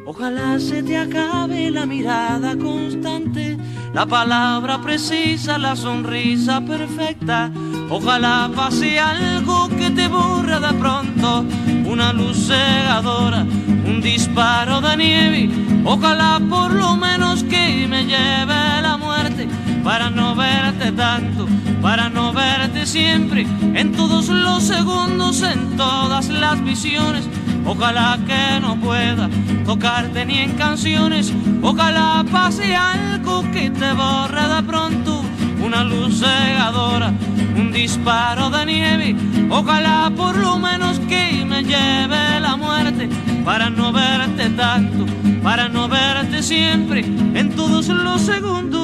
[0.06, 3.53] Ojalá se te acabe la mirada constante,
[3.94, 7.50] la palabra precisa, la sonrisa perfecta.
[7.88, 11.44] Ojalá pase algo que te borre de pronto,
[11.86, 15.50] una luz cegadora, un disparo de nieve.
[15.84, 19.48] Ojalá por lo menos que me lleve la muerte
[19.84, 21.46] para no verte tanto,
[21.80, 27.28] para no verte siempre, en todos los segundos, en todas las visiones.
[27.64, 29.30] Ojalá que no pueda
[29.64, 31.32] tocarte ni en canciones.
[31.66, 35.22] Ojalá pase algo que te borre de pronto.
[35.64, 37.10] Una luz cegadora,
[37.56, 39.16] un disparo de nieve.
[39.48, 43.08] Ojalá por lo menos que me lleve la muerte.
[43.46, 45.06] Para no verte tanto,
[45.42, 47.00] para no verte siempre.
[47.00, 48.82] En todos los segundos,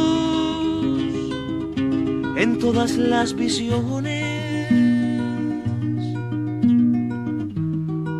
[2.36, 4.70] en todas las visiones.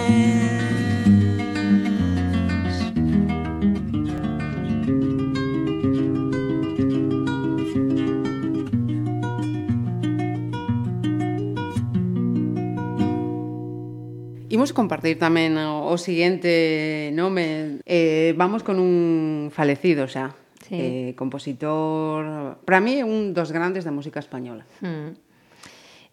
[14.49, 17.85] Imos compartir tamén o, o seguinte nome.
[17.85, 20.33] Eh, vamos con un falecido xa.
[20.65, 20.73] Sí.
[20.73, 24.65] Eh, compositor, para mí un dos grandes da música española.
[24.81, 25.24] Mm.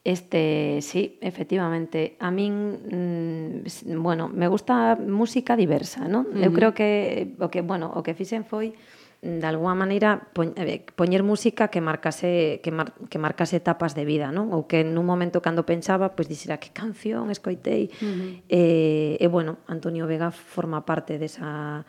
[0.05, 2.17] Este, sí, efectivamente.
[2.19, 6.27] A min, mm, bueno, me gusta música diversa, non?
[6.27, 6.45] Uh -huh.
[6.47, 8.75] Eu creo que o que, bueno, o que fixen foi
[9.23, 10.27] mm, de alguma maneira
[10.59, 14.51] eh, poñer música que marcase que, mar, que marcase etapas de vida, non?
[14.51, 17.95] Ou que nun momento cando pensaba, pois dixera que canción escoitei.
[18.03, 18.31] Uh -huh.
[18.51, 21.87] eh, e bueno, Antonio Vega forma parte desa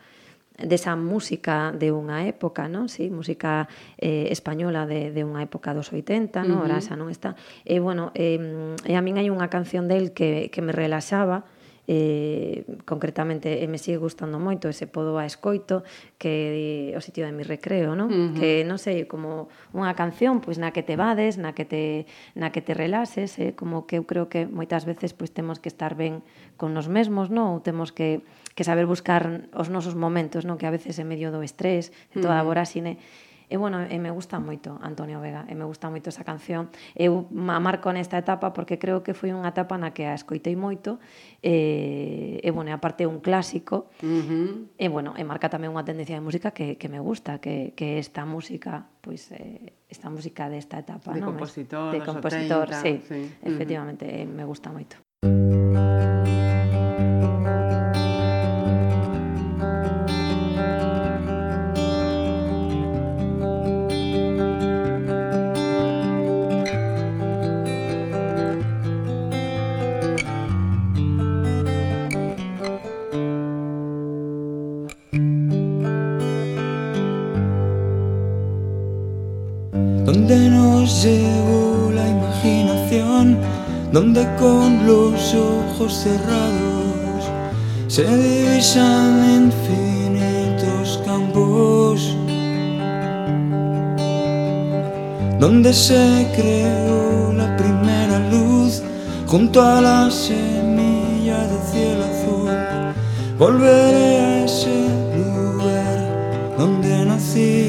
[0.58, 2.86] desa música de unha época, non?
[2.86, 3.66] Sí, música
[3.98, 6.62] eh, española de, de unha época dos 80, non?
[6.62, 6.66] Uh -huh.
[6.70, 7.34] Ora xa non está.
[7.66, 8.38] E, bueno, eh,
[8.86, 11.42] e a min hai unha canción del que, que me relaxaba,
[11.86, 15.84] eh, concretamente e me sigue gustando moito ese podo a escoito
[16.16, 18.08] que o sitio de mi recreo, non?
[18.08, 18.36] Uh -huh.
[18.38, 22.48] Que non sei, como unha canción pois na que te vades, na que te na
[22.48, 23.52] que te relaxes, eh?
[23.52, 26.24] como que eu creo que moitas veces pois temos que estar ben
[26.56, 27.56] con nos mesmos, non?
[27.56, 28.24] Ou temos que
[28.54, 30.56] que saber buscar os nosos momentos, non?
[30.56, 32.46] Que a veces en medio do estrés, de toda uh -huh.
[32.46, 32.96] a vorásine,
[33.54, 36.74] E, bueno, e me gusta moito Antonio Vega, e me gusta moito esa canción.
[36.98, 40.58] Eu a marco nesta etapa porque creo que foi unha etapa na que a escoitei
[40.58, 40.98] moito,
[41.38, 44.74] e, e bueno, e aparte un clásico, uh -huh.
[44.74, 48.02] e, bueno, e marca tamén unha tendencia de música que, que me gusta, que, que
[48.02, 51.38] esta música, pois, pues, eh, esta música desta etapa, de non?
[51.38, 54.34] Compositor, de compositor, 80, sí, sí, efectivamente, uh -huh.
[54.34, 55.03] me gusta moito.
[80.14, 83.36] Donde nos llevó la imaginación,
[83.90, 87.22] donde con los ojos cerrados
[87.88, 92.16] se divisan infinitos campos,
[95.40, 98.82] donde se creó la primera luz
[99.26, 102.50] junto a la semilla de cielo azul.
[103.36, 104.86] Volveré a ese
[105.16, 107.63] lugar donde nací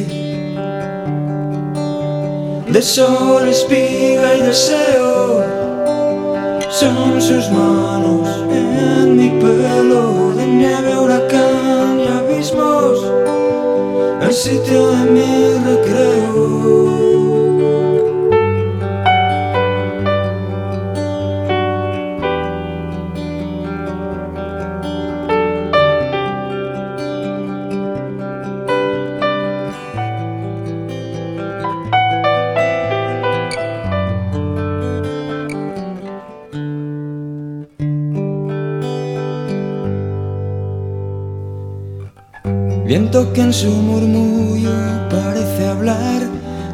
[2.75, 5.45] de sol, espiga y deseo.
[6.69, 12.99] Son sus manos en mi pelo, de nieve, huracán y abismos,
[14.21, 16.44] el sitio de mi recreo.
[43.35, 44.71] Que en su murmullo
[45.09, 46.21] parece hablar,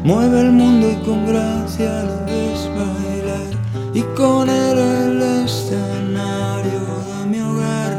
[0.04, 3.50] mueve el mundo y con gracia lo ves bailar.
[3.92, 7.92] Y con él el escenario de mi hogar.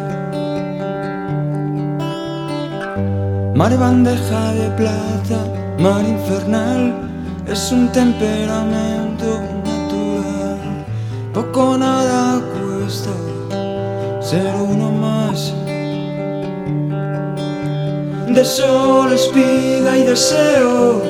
[3.54, 5.40] Mar bandeja de plata,
[5.78, 6.94] mar infernal,
[7.46, 10.86] es un temperamento natural.
[11.34, 13.12] Poco nada cuesta
[14.22, 14.93] ser uno
[18.34, 21.02] de sol, espiga y deseo.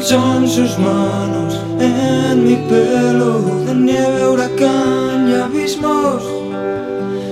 [0.00, 6.22] Son sus manos en mi pelo, de nieve, huracán y abismos,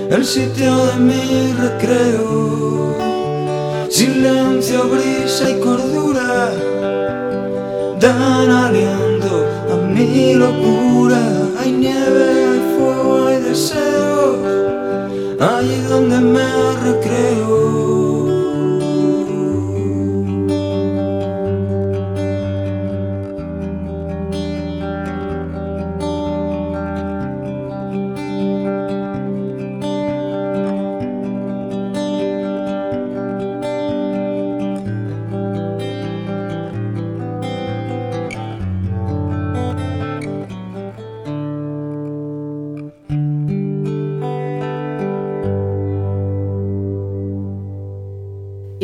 [0.09, 2.95] el sitio de mi recreo.
[3.89, 6.51] Silencio, brisa y cordura
[7.99, 11.19] dan aliento a mi locura.
[11.59, 14.37] Hay nieve, hay fuego, hay deseos,
[15.39, 16.47] allí donde me
[16.83, 17.66] recreo.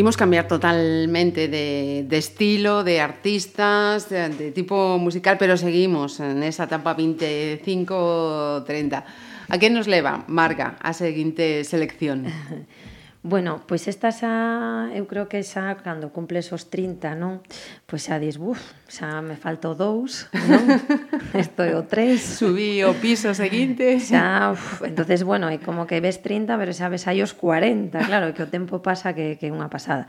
[0.03, 6.43] imos cambiar totalmente de, de estilo, de artistas, de, de tipo musical, pero seguimos en
[6.43, 9.03] esa etapa 25-30.
[9.47, 12.27] A que nos leva, Marga, a seguinte selección?
[13.23, 17.39] Bueno, pois esta xa, eu creo que xa cando cumples os 30, non?
[17.87, 18.59] Pois xa dis, buf,
[18.91, 20.67] xa me falto dous, non?
[21.31, 22.19] Estou o tres.
[22.19, 23.95] Subí o piso seguinte.
[24.03, 27.95] Xa, uf, entonces, bueno, é como que ves 30, pero xa ves aí os 40,
[28.03, 30.03] claro, que o tempo pasa que, que é unha pasada.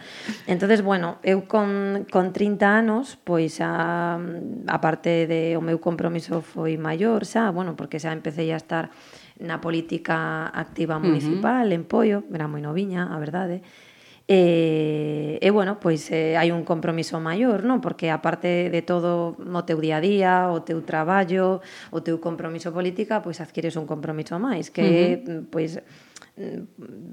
[0.51, 4.19] Entonces, bueno, eu con, con 30 anos, pois xa,
[4.67, 8.91] aparte de o meu compromiso foi maior, xa, bueno, porque xa empecé a estar
[9.39, 11.78] na política activa municipal, uh -huh.
[11.78, 13.62] en Pollo, era moi noviña, a verdade.
[14.24, 17.85] E, e bueno, pois eh, hai un compromiso maior, non?
[17.85, 21.61] Porque aparte de todo o teu día a día, o teu traballo,
[21.93, 25.45] o teu compromiso política, pois adquires un compromiso máis, que uh -huh.
[25.53, 25.82] pois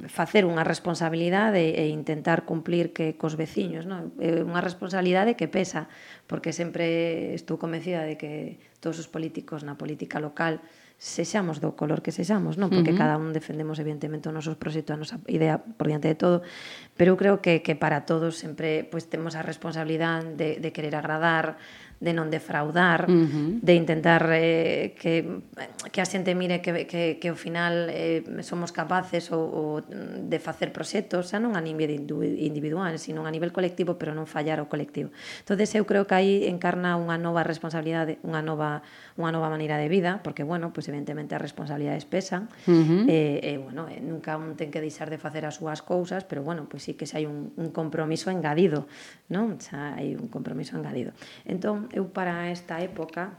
[0.10, 4.18] facer unha responsabilidade e intentar cumplir que cos veciños, non?
[4.18, 5.86] É unha responsabilidade que pesa,
[6.26, 10.58] porque sempre estou convencida de que todos os políticos na política local
[11.02, 12.70] sexamos do color que sexamos, non?
[12.70, 13.02] Porque uh -huh.
[13.02, 16.46] cada un defendemos evidentemente os nosos proxectos, a nosa idea por diante de todo,
[16.94, 20.70] pero eu creo que que para todos sempre pois pues, temos a responsabilidade de de
[20.70, 21.58] querer agradar,
[22.02, 23.62] de non defraudar, uh -huh.
[23.62, 25.46] de intentar eh, que,
[25.94, 30.40] que a xente mire que, que, que ao final eh, somos capaces ou, ou de
[30.42, 31.94] facer proxectos, xa non a nivel
[32.42, 35.14] individual, sino a nivel colectivo, pero non fallar ao colectivo.
[35.46, 38.82] entonces eu creo que aí encarna unha nova responsabilidade, unha nova
[39.22, 43.04] unha nova maneira de vida, porque, bueno, pues evidentemente as responsabilidades pesan, uh -huh.
[43.06, 46.26] e, eh, eh, bueno, eh, nunca un ten que deixar de facer as súas cousas,
[46.26, 48.88] pero, bueno, pues sí que xa hai un, un compromiso engadido,
[49.30, 49.60] non?
[49.60, 51.12] Xa hai un compromiso engadido.
[51.46, 53.36] Entón, eu para esta época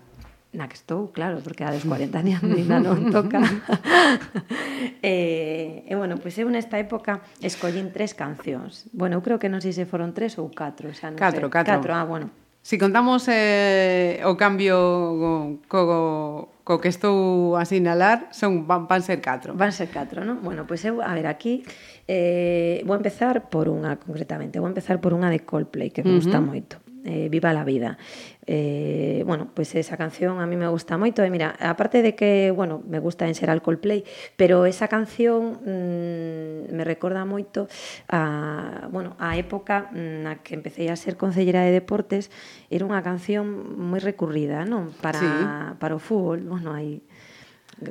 [0.53, 2.13] na que estou, claro, porque a dos mm.
[2.13, 3.41] 40 anos ainda non toca.
[5.01, 8.85] e, eh, e, bueno, pois eu nesta época escollín tres cancións.
[8.93, 11.57] Bueno, eu creo que non sei se foron tres ou catro, xa non catro, sei.
[11.57, 11.91] Catro, catro.
[11.97, 12.29] ah, bueno.
[12.63, 15.99] Si contamos eh, o cambio co, co
[16.65, 19.55] co que estou a sinalar, son, van, van ser catro.
[19.55, 20.45] Van ser catro, non?
[20.47, 21.67] Bueno, pois eu, a ver, aquí
[22.07, 24.63] eh, vou empezar por unha, concretamente.
[24.63, 26.19] Vou empezar por unha de Coldplay, que me uh -huh.
[26.23, 27.99] gusta moito eh, Viva la Vida.
[28.47, 32.19] Eh, bueno, pois pues esa canción a mí me gusta moito e mira, aparte de
[32.19, 34.03] que, bueno, me gusta en ser Coldplay,
[34.35, 37.71] pero esa canción mmm, me recorda moito
[38.11, 42.35] a, bueno, a época mm, na que empecé a ser concellera de deportes,
[42.67, 43.47] era unha canción
[43.79, 44.91] moi recurrida, non?
[44.99, 45.31] Para, sí.
[45.79, 46.99] para o fútbol, bueno, hai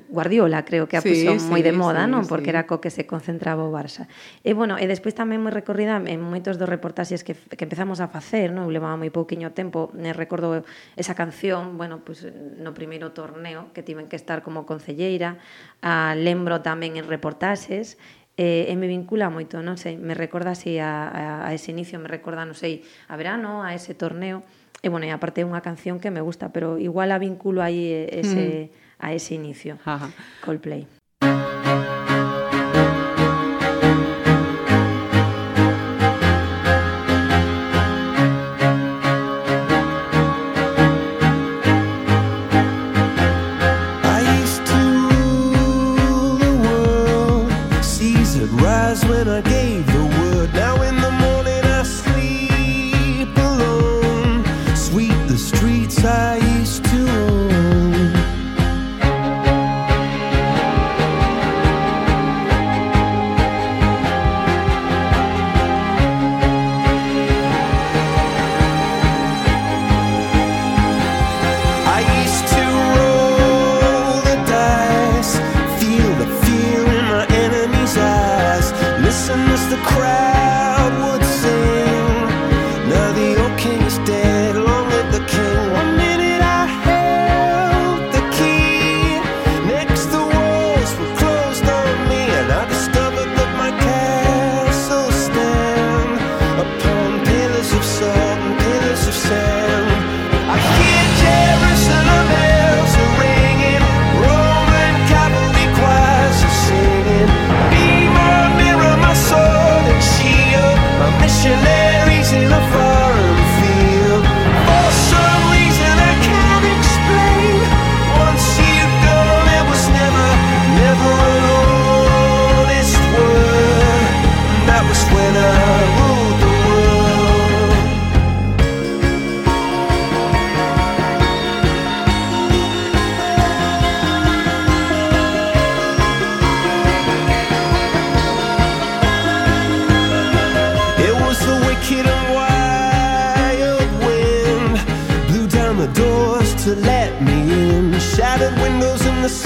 [0.10, 2.24] Guardiola, creo que a sí, puxo sí, moi de moda, sí, non?
[2.30, 2.56] Porque sí.
[2.56, 4.08] era co que se concentraba o Barça.
[4.46, 8.00] E bueno, eh, e despois tamén moi recorrida en moitos dos reportaxes que, que empezamos
[8.00, 8.70] a facer, non?
[8.70, 10.64] Eu levaba moi pouquiño tempo, me recordo
[10.96, 15.42] esa canción, bueno, pues, no primeiro torneo que tiven que estar como concelleira,
[15.84, 18.00] a, lembro tamén en reportaxes,
[18.40, 21.76] e, eh, e me vincula moito, non sei, me recorda así a, a, a ese
[21.76, 24.46] inicio, me recorda, non sei, a verano, a ese torneo,
[24.82, 28.08] e bueno, e aparte é unha canción que me gusta, pero igual a vinculo aí
[28.08, 28.72] ese...
[28.72, 29.78] Mm a ese inicio.
[29.86, 30.10] Ajá.
[30.46, 30.88] Coldplay.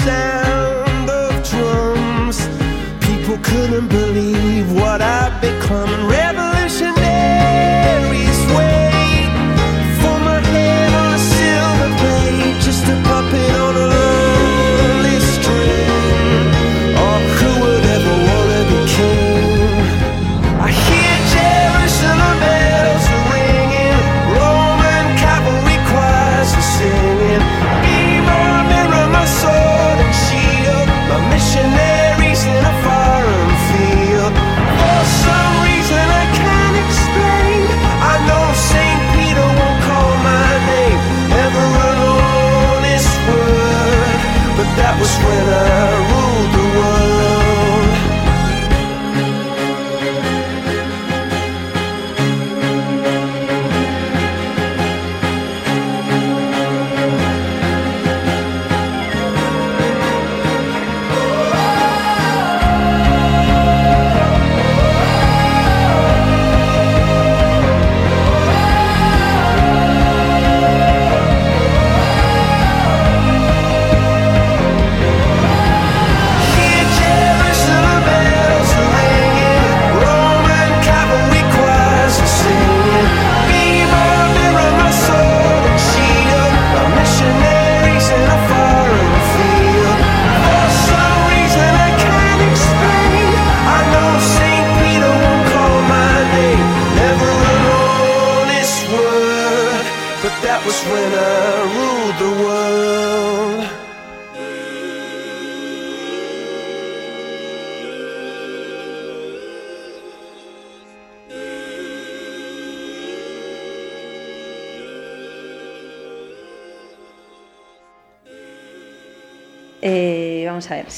[0.06, 2.38] sound of drums.
[3.00, 3.88] People couldn't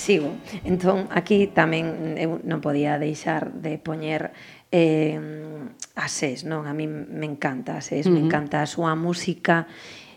[0.08, 0.32] sigo.
[0.64, 4.32] Entón, aquí tamén mm, eu non podía deixar de poñer
[4.72, 5.20] eh,
[6.00, 6.64] a SES, non?
[6.64, 8.16] A mí me encanta a SES, uh -huh.
[8.16, 9.68] me encanta a súa música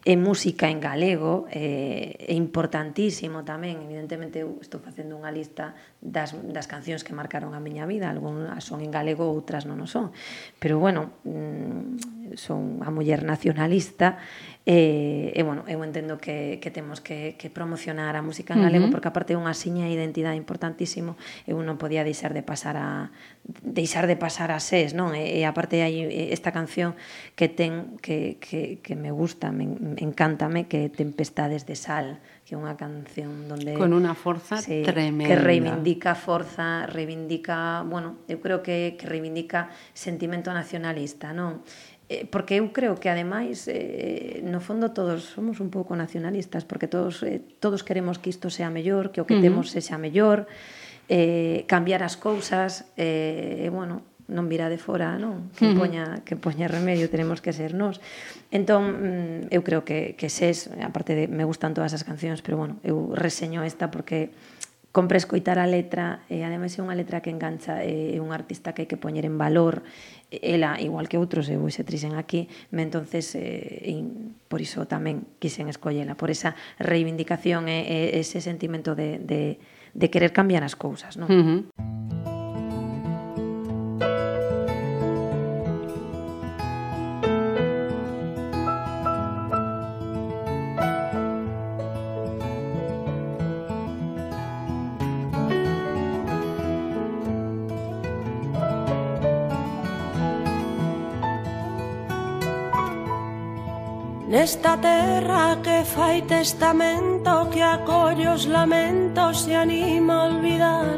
[0.01, 6.33] e música en galego eh, é importantísimo tamén evidentemente eu estou facendo unha lista das,
[6.33, 10.09] das cancións que marcaron a miña vida algunhas son en galego, outras non o son
[10.57, 14.17] pero bueno mm, son a muller nacionalista
[14.64, 18.86] E, e bueno, eu entendo que, que temos que, que promocionar a música en galego
[18.86, 18.93] uh -huh.
[18.93, 21.18] porque aparte é unha siña de identidade importantísimo
[21.49, 23.09] eu non podía deixar de pasar a
[23.66, 25.18] deixar de pasar a SES non?
[25.18, 26.93] E, e aparte hai esta canción
[27.34, 32.53] que ten que, que, que me gusta me, me encántame que Tempestades de Sal que
[32.53, 38.38] é unha canción donde con unha forza se, tremenda que reivindica forza, reivindica, bueno, eu
[38.38, 41.66] creo que que reivindica sentimento nacionalista, non?
[42.12, 46.91] eh, porque eu creo que ademais eh, no fondo todos somos un pouco nacionalistas porque
[46.91, 49.47] todos eh, todos queremos que isto sea mellor, que o que uh -huh.
[49.47, 50.43] temos sexa mellor,
[51.07, 55.51] eh, cambiar as cousas, eh, e bueno, non virá de fora, non?
[55.55, 57.99] Que poña, que poña remedio, tenemos que ser nós.
[58.51, 62.55] Entón, mm, eu creo que, que ses, aparte de, me gustan todas as cancións, pero
[62.55, 64.32] bueno, eu reseño esta porque
[64.91, 68.83] compre escoitar a letra, e ademais é unha letra que engancha, é un artista que
[68.83, 69.87] hai que poñer en valor,
[70.31, 75.23] ela, igual que outros, eu se trixen aquí, me entonces, eh, in, por iso tamén
[75.39, 79.63] quixen escollela, por esa reivindicación e, e ese sentimento de, de,
[79.95, 81.31] de querer cambiar as cousas, non?
[81.31, 82.01] Uh -huh.
[104.41, 110.97] Nesta terra que fai testamento Que acolle os lamentos e anima a olvidar.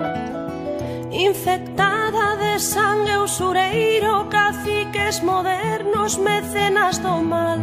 [1.12, 7.60] Infectada de sangue usureiro Caciques modernos, mecenas do mal.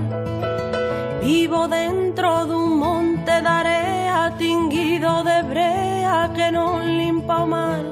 [1.23, 7.85] Vivo dentro dun monte de area Tinguido de brea que non limpa o mal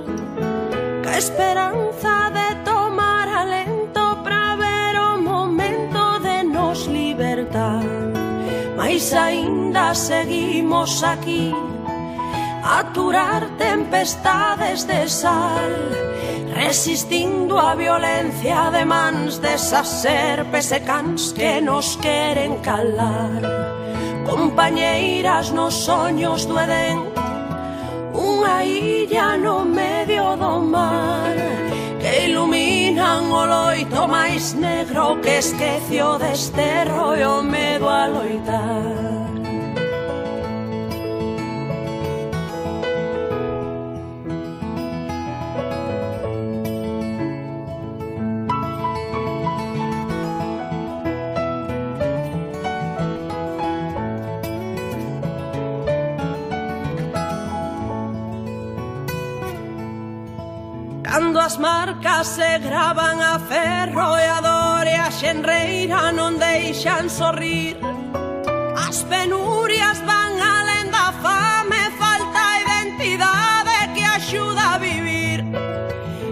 [1.00, 2.37] Que esperanza de
[8.98, 11.54] pois aínda seguimos aquí.
[12.64, 15.70] A aturar tempestades de sal
[16.52, 23.38] resistindo a violencia de mans desas serpes e cans que nos queren calar.
[24.26, 26.98] Compañeiras nos soños do Edén
[28.18, 31.57] unha illa no medio do mar.
[33.18, 36.18] Van o loito máis negro que esquecio
[37.16, 39.17] e o medo a loitar
[61.38, 67.06] Cando as marcas se gravan a ferro e a dor e a xenreira non deixan
[67.08, 67.78] sorrir.
[68.74, 75.46] As penurias van alén da fame, falta a identidade que axuda a vivir.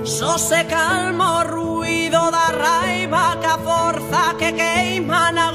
[0.02, 5.52] Só se calma o ruido da raiva que a forza que queima na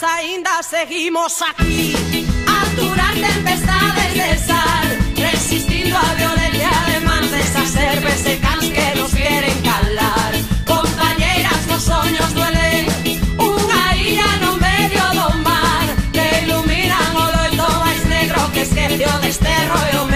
[0.00, 1.92] Pues ainda seguimos aquí.
[2.46, 10.34] Aturar tempestades de sal, resistiendo a violencia además de esas cervecas que nos quieren calar.
[10.66, 12.86] Compañeras, los sueños duelen,
[13.38, 19.28] una ira no medio domar, que iluminan oro y todo es negro que esqueció de
[19.28, 20.07] este rollo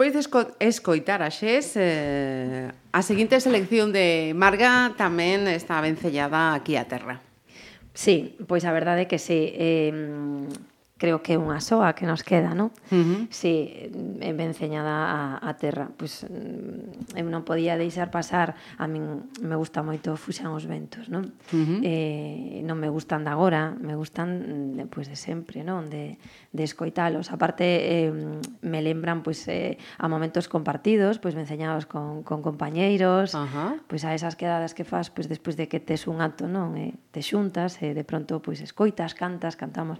[0.00, 6.80] despois de escoitar a Xes, eh, a seguinte selección de Marga tamén está vencellada aquí
[6.80, 7.20] a terra.
[7.92, 9.52] Sí, pois a verdade é que sí.
[9.52, 9.92] Eh,
[11.00, 12.76] creo que é unha soa que nos queda, non?
[12.92, 13.20] Uh -huh.
[13.32, 13.72] Si
[14.20, 15.88] é venceñada a, a terra.
[15.96, 21.32] Pois eu non podía deixar pasar, a min me gusta moito Fuxan os ventos, non?
[21.56, 21.80] Uh -huh.
[21.80, 25.88] eh, non me gustan de agora, me gustan de, pois, de sempre, non?
[25.88, 26.20] De,
[26.52, 27.32] de escoitalos.
[27.32, 28.12] Aparte, eh,
[28.60, 33.72] me lembran pois, eh, a momentos compartidos, pois venceñados con, con compañeiros, uh -huh.
[33.88, 36.76] pois a esas quedadas que faz pois, despois de que tes un acto, non?
[36.76, 39.96] Eh, te xuntas, eh, de pronto pois, escoitas, cantas, cantamos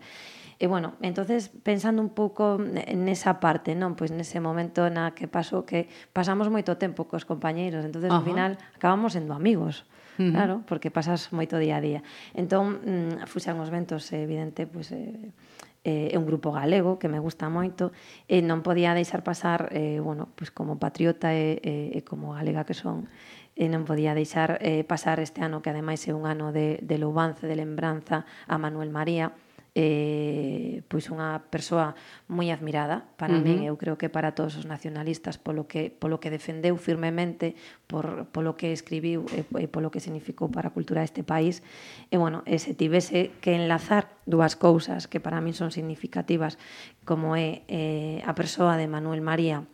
[0.60, 5.64] E bueno, entonces pensando un pouco nesa parte, non, pois nese momento na que pasou
[5.64, 8.20] que pasamos moito tempo cos compañeiros, entonces Ajá.
[8.20, 9.88] ao final acabamos sendo amigos.
[10.20, 12.04] Claro, porque pasas moito día a día.
[12.36, 15.32] Entón, mm, fuxan os ventos, eh, evidente, pois eh,
[15.84, 17.88] eh, é un grupo galego que me gusta moito
[18.28, 22.36] e eh, non podía deixar pasar eh, bueno, pois como patriota e, e, e como
[22.36, 23.08] galega que son
[23.56, 26.96] e non podía deixar eh, pasar este ano que ademais é un ano de, de
[27.00, 29.32] louvance, de lembranza a Manuel María
[29.74, 31.94] eh, pois unha persoa
[32.26, 33.46] moi admirada para uh -huh.
[33.46, 37.54] min, eu creo que para todos os nacionalistas polo que polo que defendeu firmemente,
[37.86, 41.62] por polo que escribiu e, e polo que significou para a cultura deste país.
[42.10, 46.58] E bueno, e se tivese que enlazar dúas cousas que para min son significativas,
[47.06, 49.66] como é eh, a persoa de Manuel María,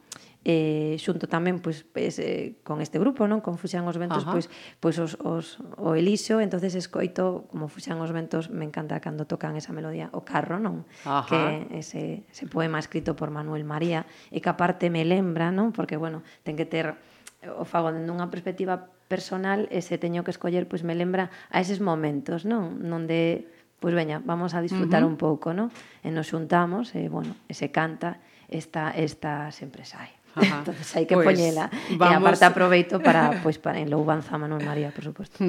[0.47, 3.43] eh, xunto tamén pois, pues, eh, con este grupo, non?
[3.43, 4.31] Con Fuxan os Ventos, Ajá.
[4.31, 4.47] pois,
[4.79, 9.59] pois os, os, o Elixo, entonces escoito como Fuxan os Ventos, me encanta cando tocan
[9.59, 10.87] esa melodía, o carro, non?
[11.03, 11.27] Ajá.
[11.27, 15.75] Que ese, ese poema escrito por Manuel María, e que aparte me lembra, non?
[15.75, 16.95] Porque, bueno, ten que ter
[17.43, 21.59] o fago dende unha perspectiva personal e se teño que escoller, pois me lembra a
[21.59, 22.79] eses momentos, non?
[22.87, 23.51] Nonde,
[23.83, 25.15] pois veña, vamos a disfrutar uh -huh.
[25.15, 25.75] un pouco, non?
[26.07, 30.15] E nos xuntamos e, bueno, e se canta esta, esta sempre sai.
[30.37, 30.59] Ajá.
[30.61, 31.73] entonces hai que pues, poñela.
[31.97, 32.13] Vamos...
[32.13, 35.41] E aparte aproveito para, pois, pues, para en a Manuel María, por suposto.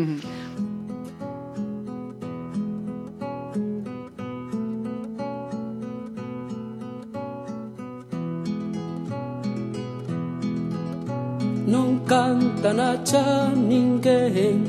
[11.67, 14.63] Non canta na cha ninguén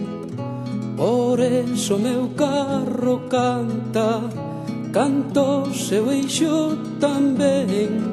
[0.99, 4.27] Por eso meu carro canta
[4.91, 8.08] Canto seu eixo tamén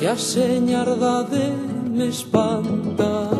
[0.00, 1.52] Que a señardade
[1.92, 3.39] me espanta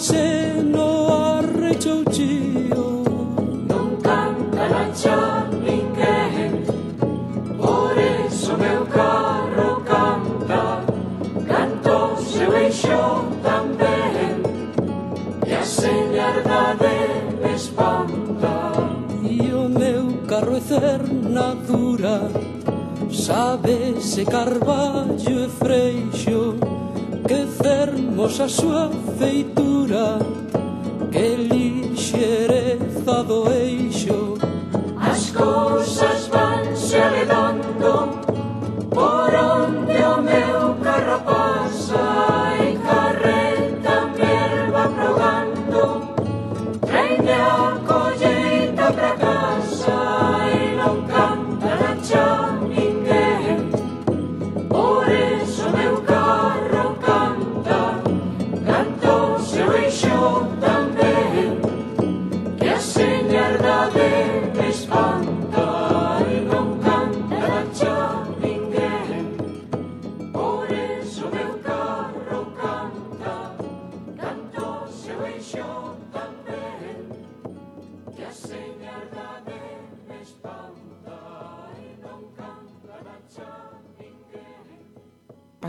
[0.00, 3.04] paiseno arrechou chío
[3.68, 6.64] Non canta lancha ninguén
[7.60, 10.80] Por eso meu carro canta
[11.46, 14.40] Canto seu eixo tamén
[15.46, 16.96] E a señardade
[17.42, 18.72] me espanta.
[19.22, 22.30] E o meu carro é cernadura.
[23.12, 26.56] Sabe se carballo e freixo
[27.28, 29.69] Que fermosa a súa feitura
[30.00, 30.39] Maria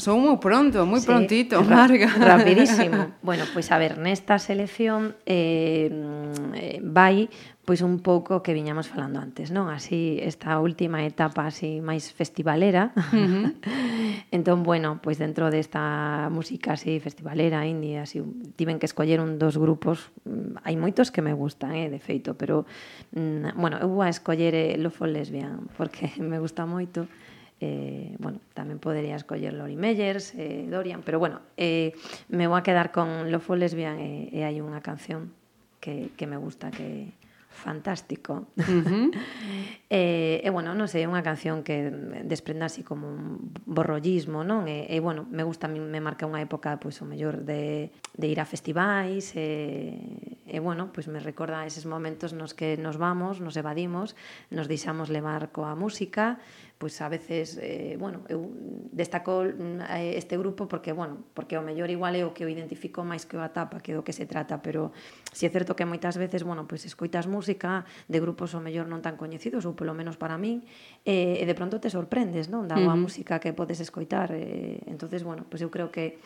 [0.01, 2.09] pasou moi pronto, moi sí, prontito, Marga.
[2.09, 3.13] Rapidísimo.
[3.21, 7.29] bueno, pois pues, a ver, nesta selección eh, mm, vai
[7.61, 9.69] pois un pouco que viñamos falando antes, non?
[9.69, 12.89] Así esta última etapa así máis festivalera.
[12.97, 13.47] Uh -huh.
[14.33, 18.25] entón, bueno, pois dentro desta música así festivalera, indie, así
[18.57, 22.33] tiven que escoller un dos grupos, mm, hai moitos que me gustan, eh, de feito,
[22.33, 22.65] pero
[23.13, 27.05] mm, bueno, eu vou a escoller eh, Lofo Lesbian porque me gusta moito
[27.61, 31.93] eh, bueno, tamén podería escoller Lori Meyers, eh, Dorian, pero bueno, eh,
[32.27, 35.29] me vou a quedar con Lofo Lesbian e, e hai unha canción
[35.77, 37.13] que, que me gusta que
[37.51, 38.47] fantástico.
[38.57, 39.11] Uh -huh.
[39.89, 41.91] e, e bueno, non sei, é unha canción que
[42.25, 44.65] desprenda así como un borrollismo, non?
[44.65, 48.39] E, e bueno, me gusta, me marca unha época, pois o mellor de, de ir
[48.39, 49.99] a festivais e,
[50.47, 54.15] e bueno, pois me recorda a eses momentos nos que nos vamos, nos evadimos,
[54.49, 56.39] nos deixamos levar coa música,
[56.81, 58.49] pois a veces, eh, bueno, eu
[58.89, 63.05] destaco eh, este grupo porque, bueno, porque o mellor igual é o que eu identifico
[63.05, 64.89] máis que o tapa, que do que se trata, pero
[65.29, 69.05] si é certo que moitas veces, bueno, pois escoitas música de grupos o mellor non
[69.05, 70.65] tan coñecidos ou polo menos para min,
[71.05, 72.65] eh, e de pronto te sorprendes, non?
[72.65, 73.05] Da boa uh -huh.
[73.05, 76.17] música que podes escoitar, eh, entonces, bueno, pois eu creo que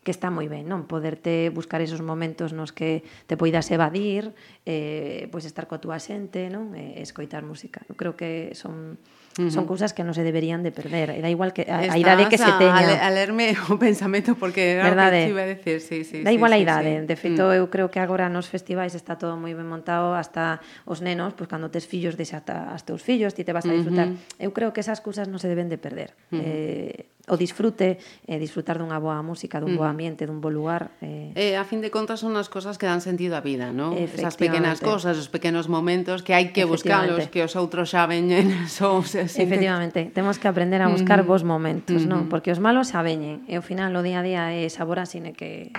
[0.00, 0.88] que está moi ben, non?
[0.88, 4.32] Poderte buscar esos momentos nos que te poidas evadir,
[4.64, 6.72] eh, pois estar coa túa xente, non?
[6.72, 7.84] E escoitar música.
[7.84, 8.96] Eu creo que son
[9.38, 9.50] Uh -huh.
[9.50, 11.14] Son cousas que non se deberían de perder.
[11.14, 12.98] E da igual que a, a idade que se teña.
[12.98, 15.22] A, a lerme o pensamento porque era Verdade.
[15.22, 15.78] o que iba a decir.
[15.78, 16.90] Sí, sí, da sí, igual sí, a idade.
[16.90, 16.98] Sí.
[16.98, 17.06] ¿eh?
[17.06, 17.58] De feito, mm.
[17.62, 21.46] eu creo que agora nos festivais está todo moi ben montado hasta os nenos, pois
[21.46, 24.10] cando tes fillos, deixa as os teus fillos, ti te vas a disfrutar.
[24.10, 24.42] Uh -huh.
[24.42, 26.10] Eu creo que esas cousas non se deben de perder.
[26.34, 26.42] Uh -huh.
[26.42, 29.78] eh, o disfrute, eh, disfrutar dunha boa música, dun mm.
[29.78, 30.90] bo ambiente, dun bo lugar.
[30.98, 31.54] Eh...
[31.54, 33.94] eh, a fin de contas son as cosas que dan sentido á vida, non?
[33.94, 38.50] Esas pequenas cosas, os pequenos momentos que hai que buscalos, que os outros xa veñen.
[38.66, 39.46] Son, se senten...
[39.46, 41.26] Efectivamente, temos que aprender a buscar mm.
[41.30, 42.10] bons momentos, mm -hmm.
[42.10, 42.22] non?
[42.26, 45.22] Porque os malos xa veñen, e ao final o día a día é sabor así
[45.38, 45.70] que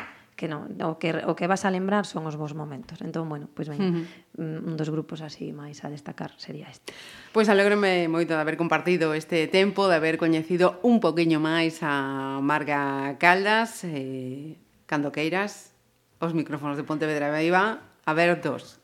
[0.41, 2.97] que non, o que o que vas a lembrar son os vos momentos.
[3.05, 4.01] Entón, bueno, pois veña, uh
[4.41, 4.73] -huh.
[4.73, 6.97] un dos grupos así máis a destacar sería este.
[7.29, 12.41] Pois alégrome moito de haber compartido este tempo, de haber coñecido un poquinho máis a
[12.41, 14.57] Marga Caldas, eh,
[14.89, 15.77] cando queiras,
[16.17, 18.80] os micrófonos de Pontevedra Viva abertos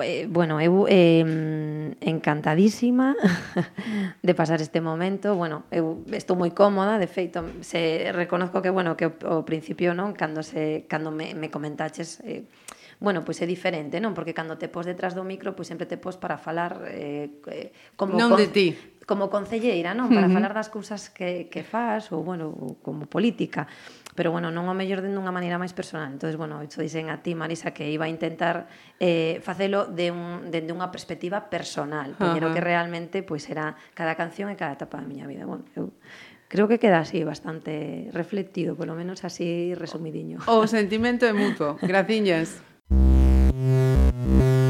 [0.00, 1.24] eh, bueno, eu eh,
[2.00, 3.16] encantadísima
[4.22, 5.34] de pasar este momento.
[5.36, 10.12] Bueno, eu estou moi cómoda, de feito, se reconozco que bueno, que ao principio, non,
[10.12, 12.44] cando se cando me, me comentaches eh,
[13.00, 14.12] bueno, pois é diferente, non?
[14.12, 17.72] Porque cando te pos detrás do micro, pois sempre te pos para falar eh, eh
[17.96, 18.38] como non con...
[18.38, 18.68] de ti
[19.10, 20.06] como concelleira, non?
[20.06, 20.38] Para uh -huh.
[20.38, 23.66] falar das cousas que, que fas ou, bueno, como política
[24.14, 26.10] pero bueno, non o mellor dende unha maneira máis personal.
[26.10, 28.66] Entonces, bueno, isto dicen a ti, Marisa, que iba a intentar
[28.98, 32.54] eh, facelo de un, dende unha perspectiva personal, poñer uh -huh.
[32.54, 35.46] que realmente pois pues, era cada canción e cada etapa da miña vida.
[35.46, 35.94] Bueno, eu
[36.50, 40.42] creo que queda así bastante reflectido, polo menos así resumidiño.
[40.50, 41.78] O sentimento é mutuo.
[41.80, 42.58] Graciñas.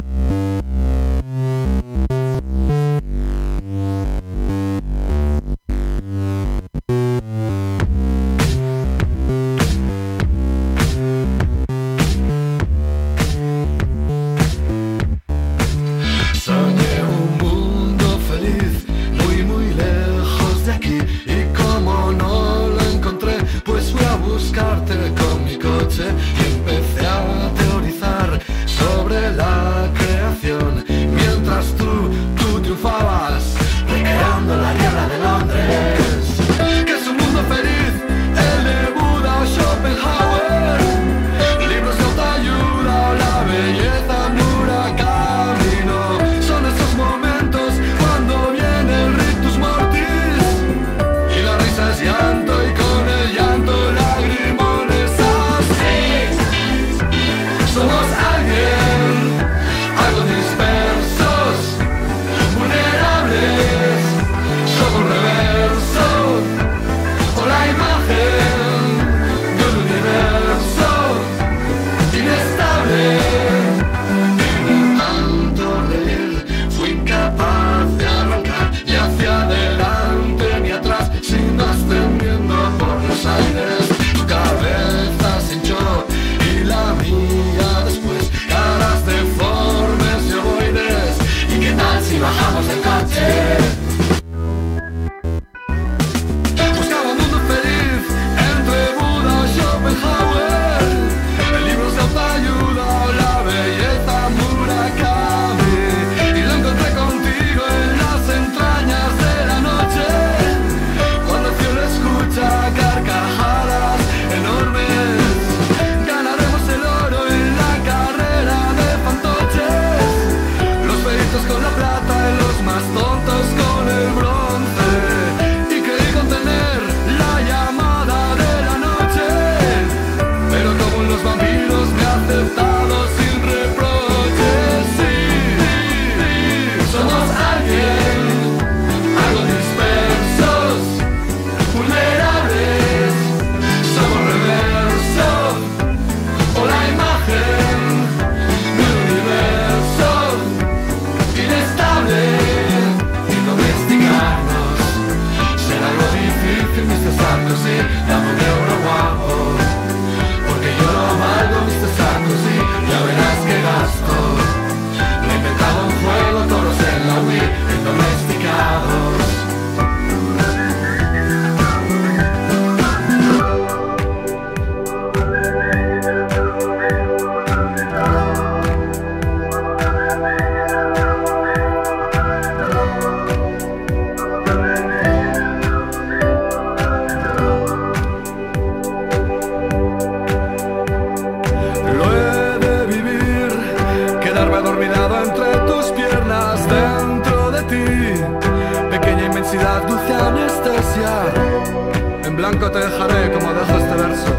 [202.69, 204.35] te dejaré como dejo este verso,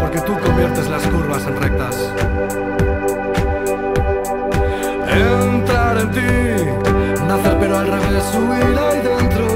[0.00, 2.10] porque tú conviertes las curvas en rectas.
[5.08, 9.46] Entrar en ti, nacer pero al revés, subir ahí dentro,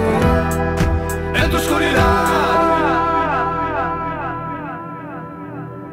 [1.35, 2.25] en tu oscuridad.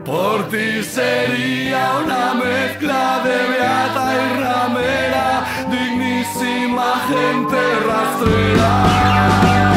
[0.03, 9.74] Por ti sería una mezcla de beata y ramera, dignísima gente rastrera.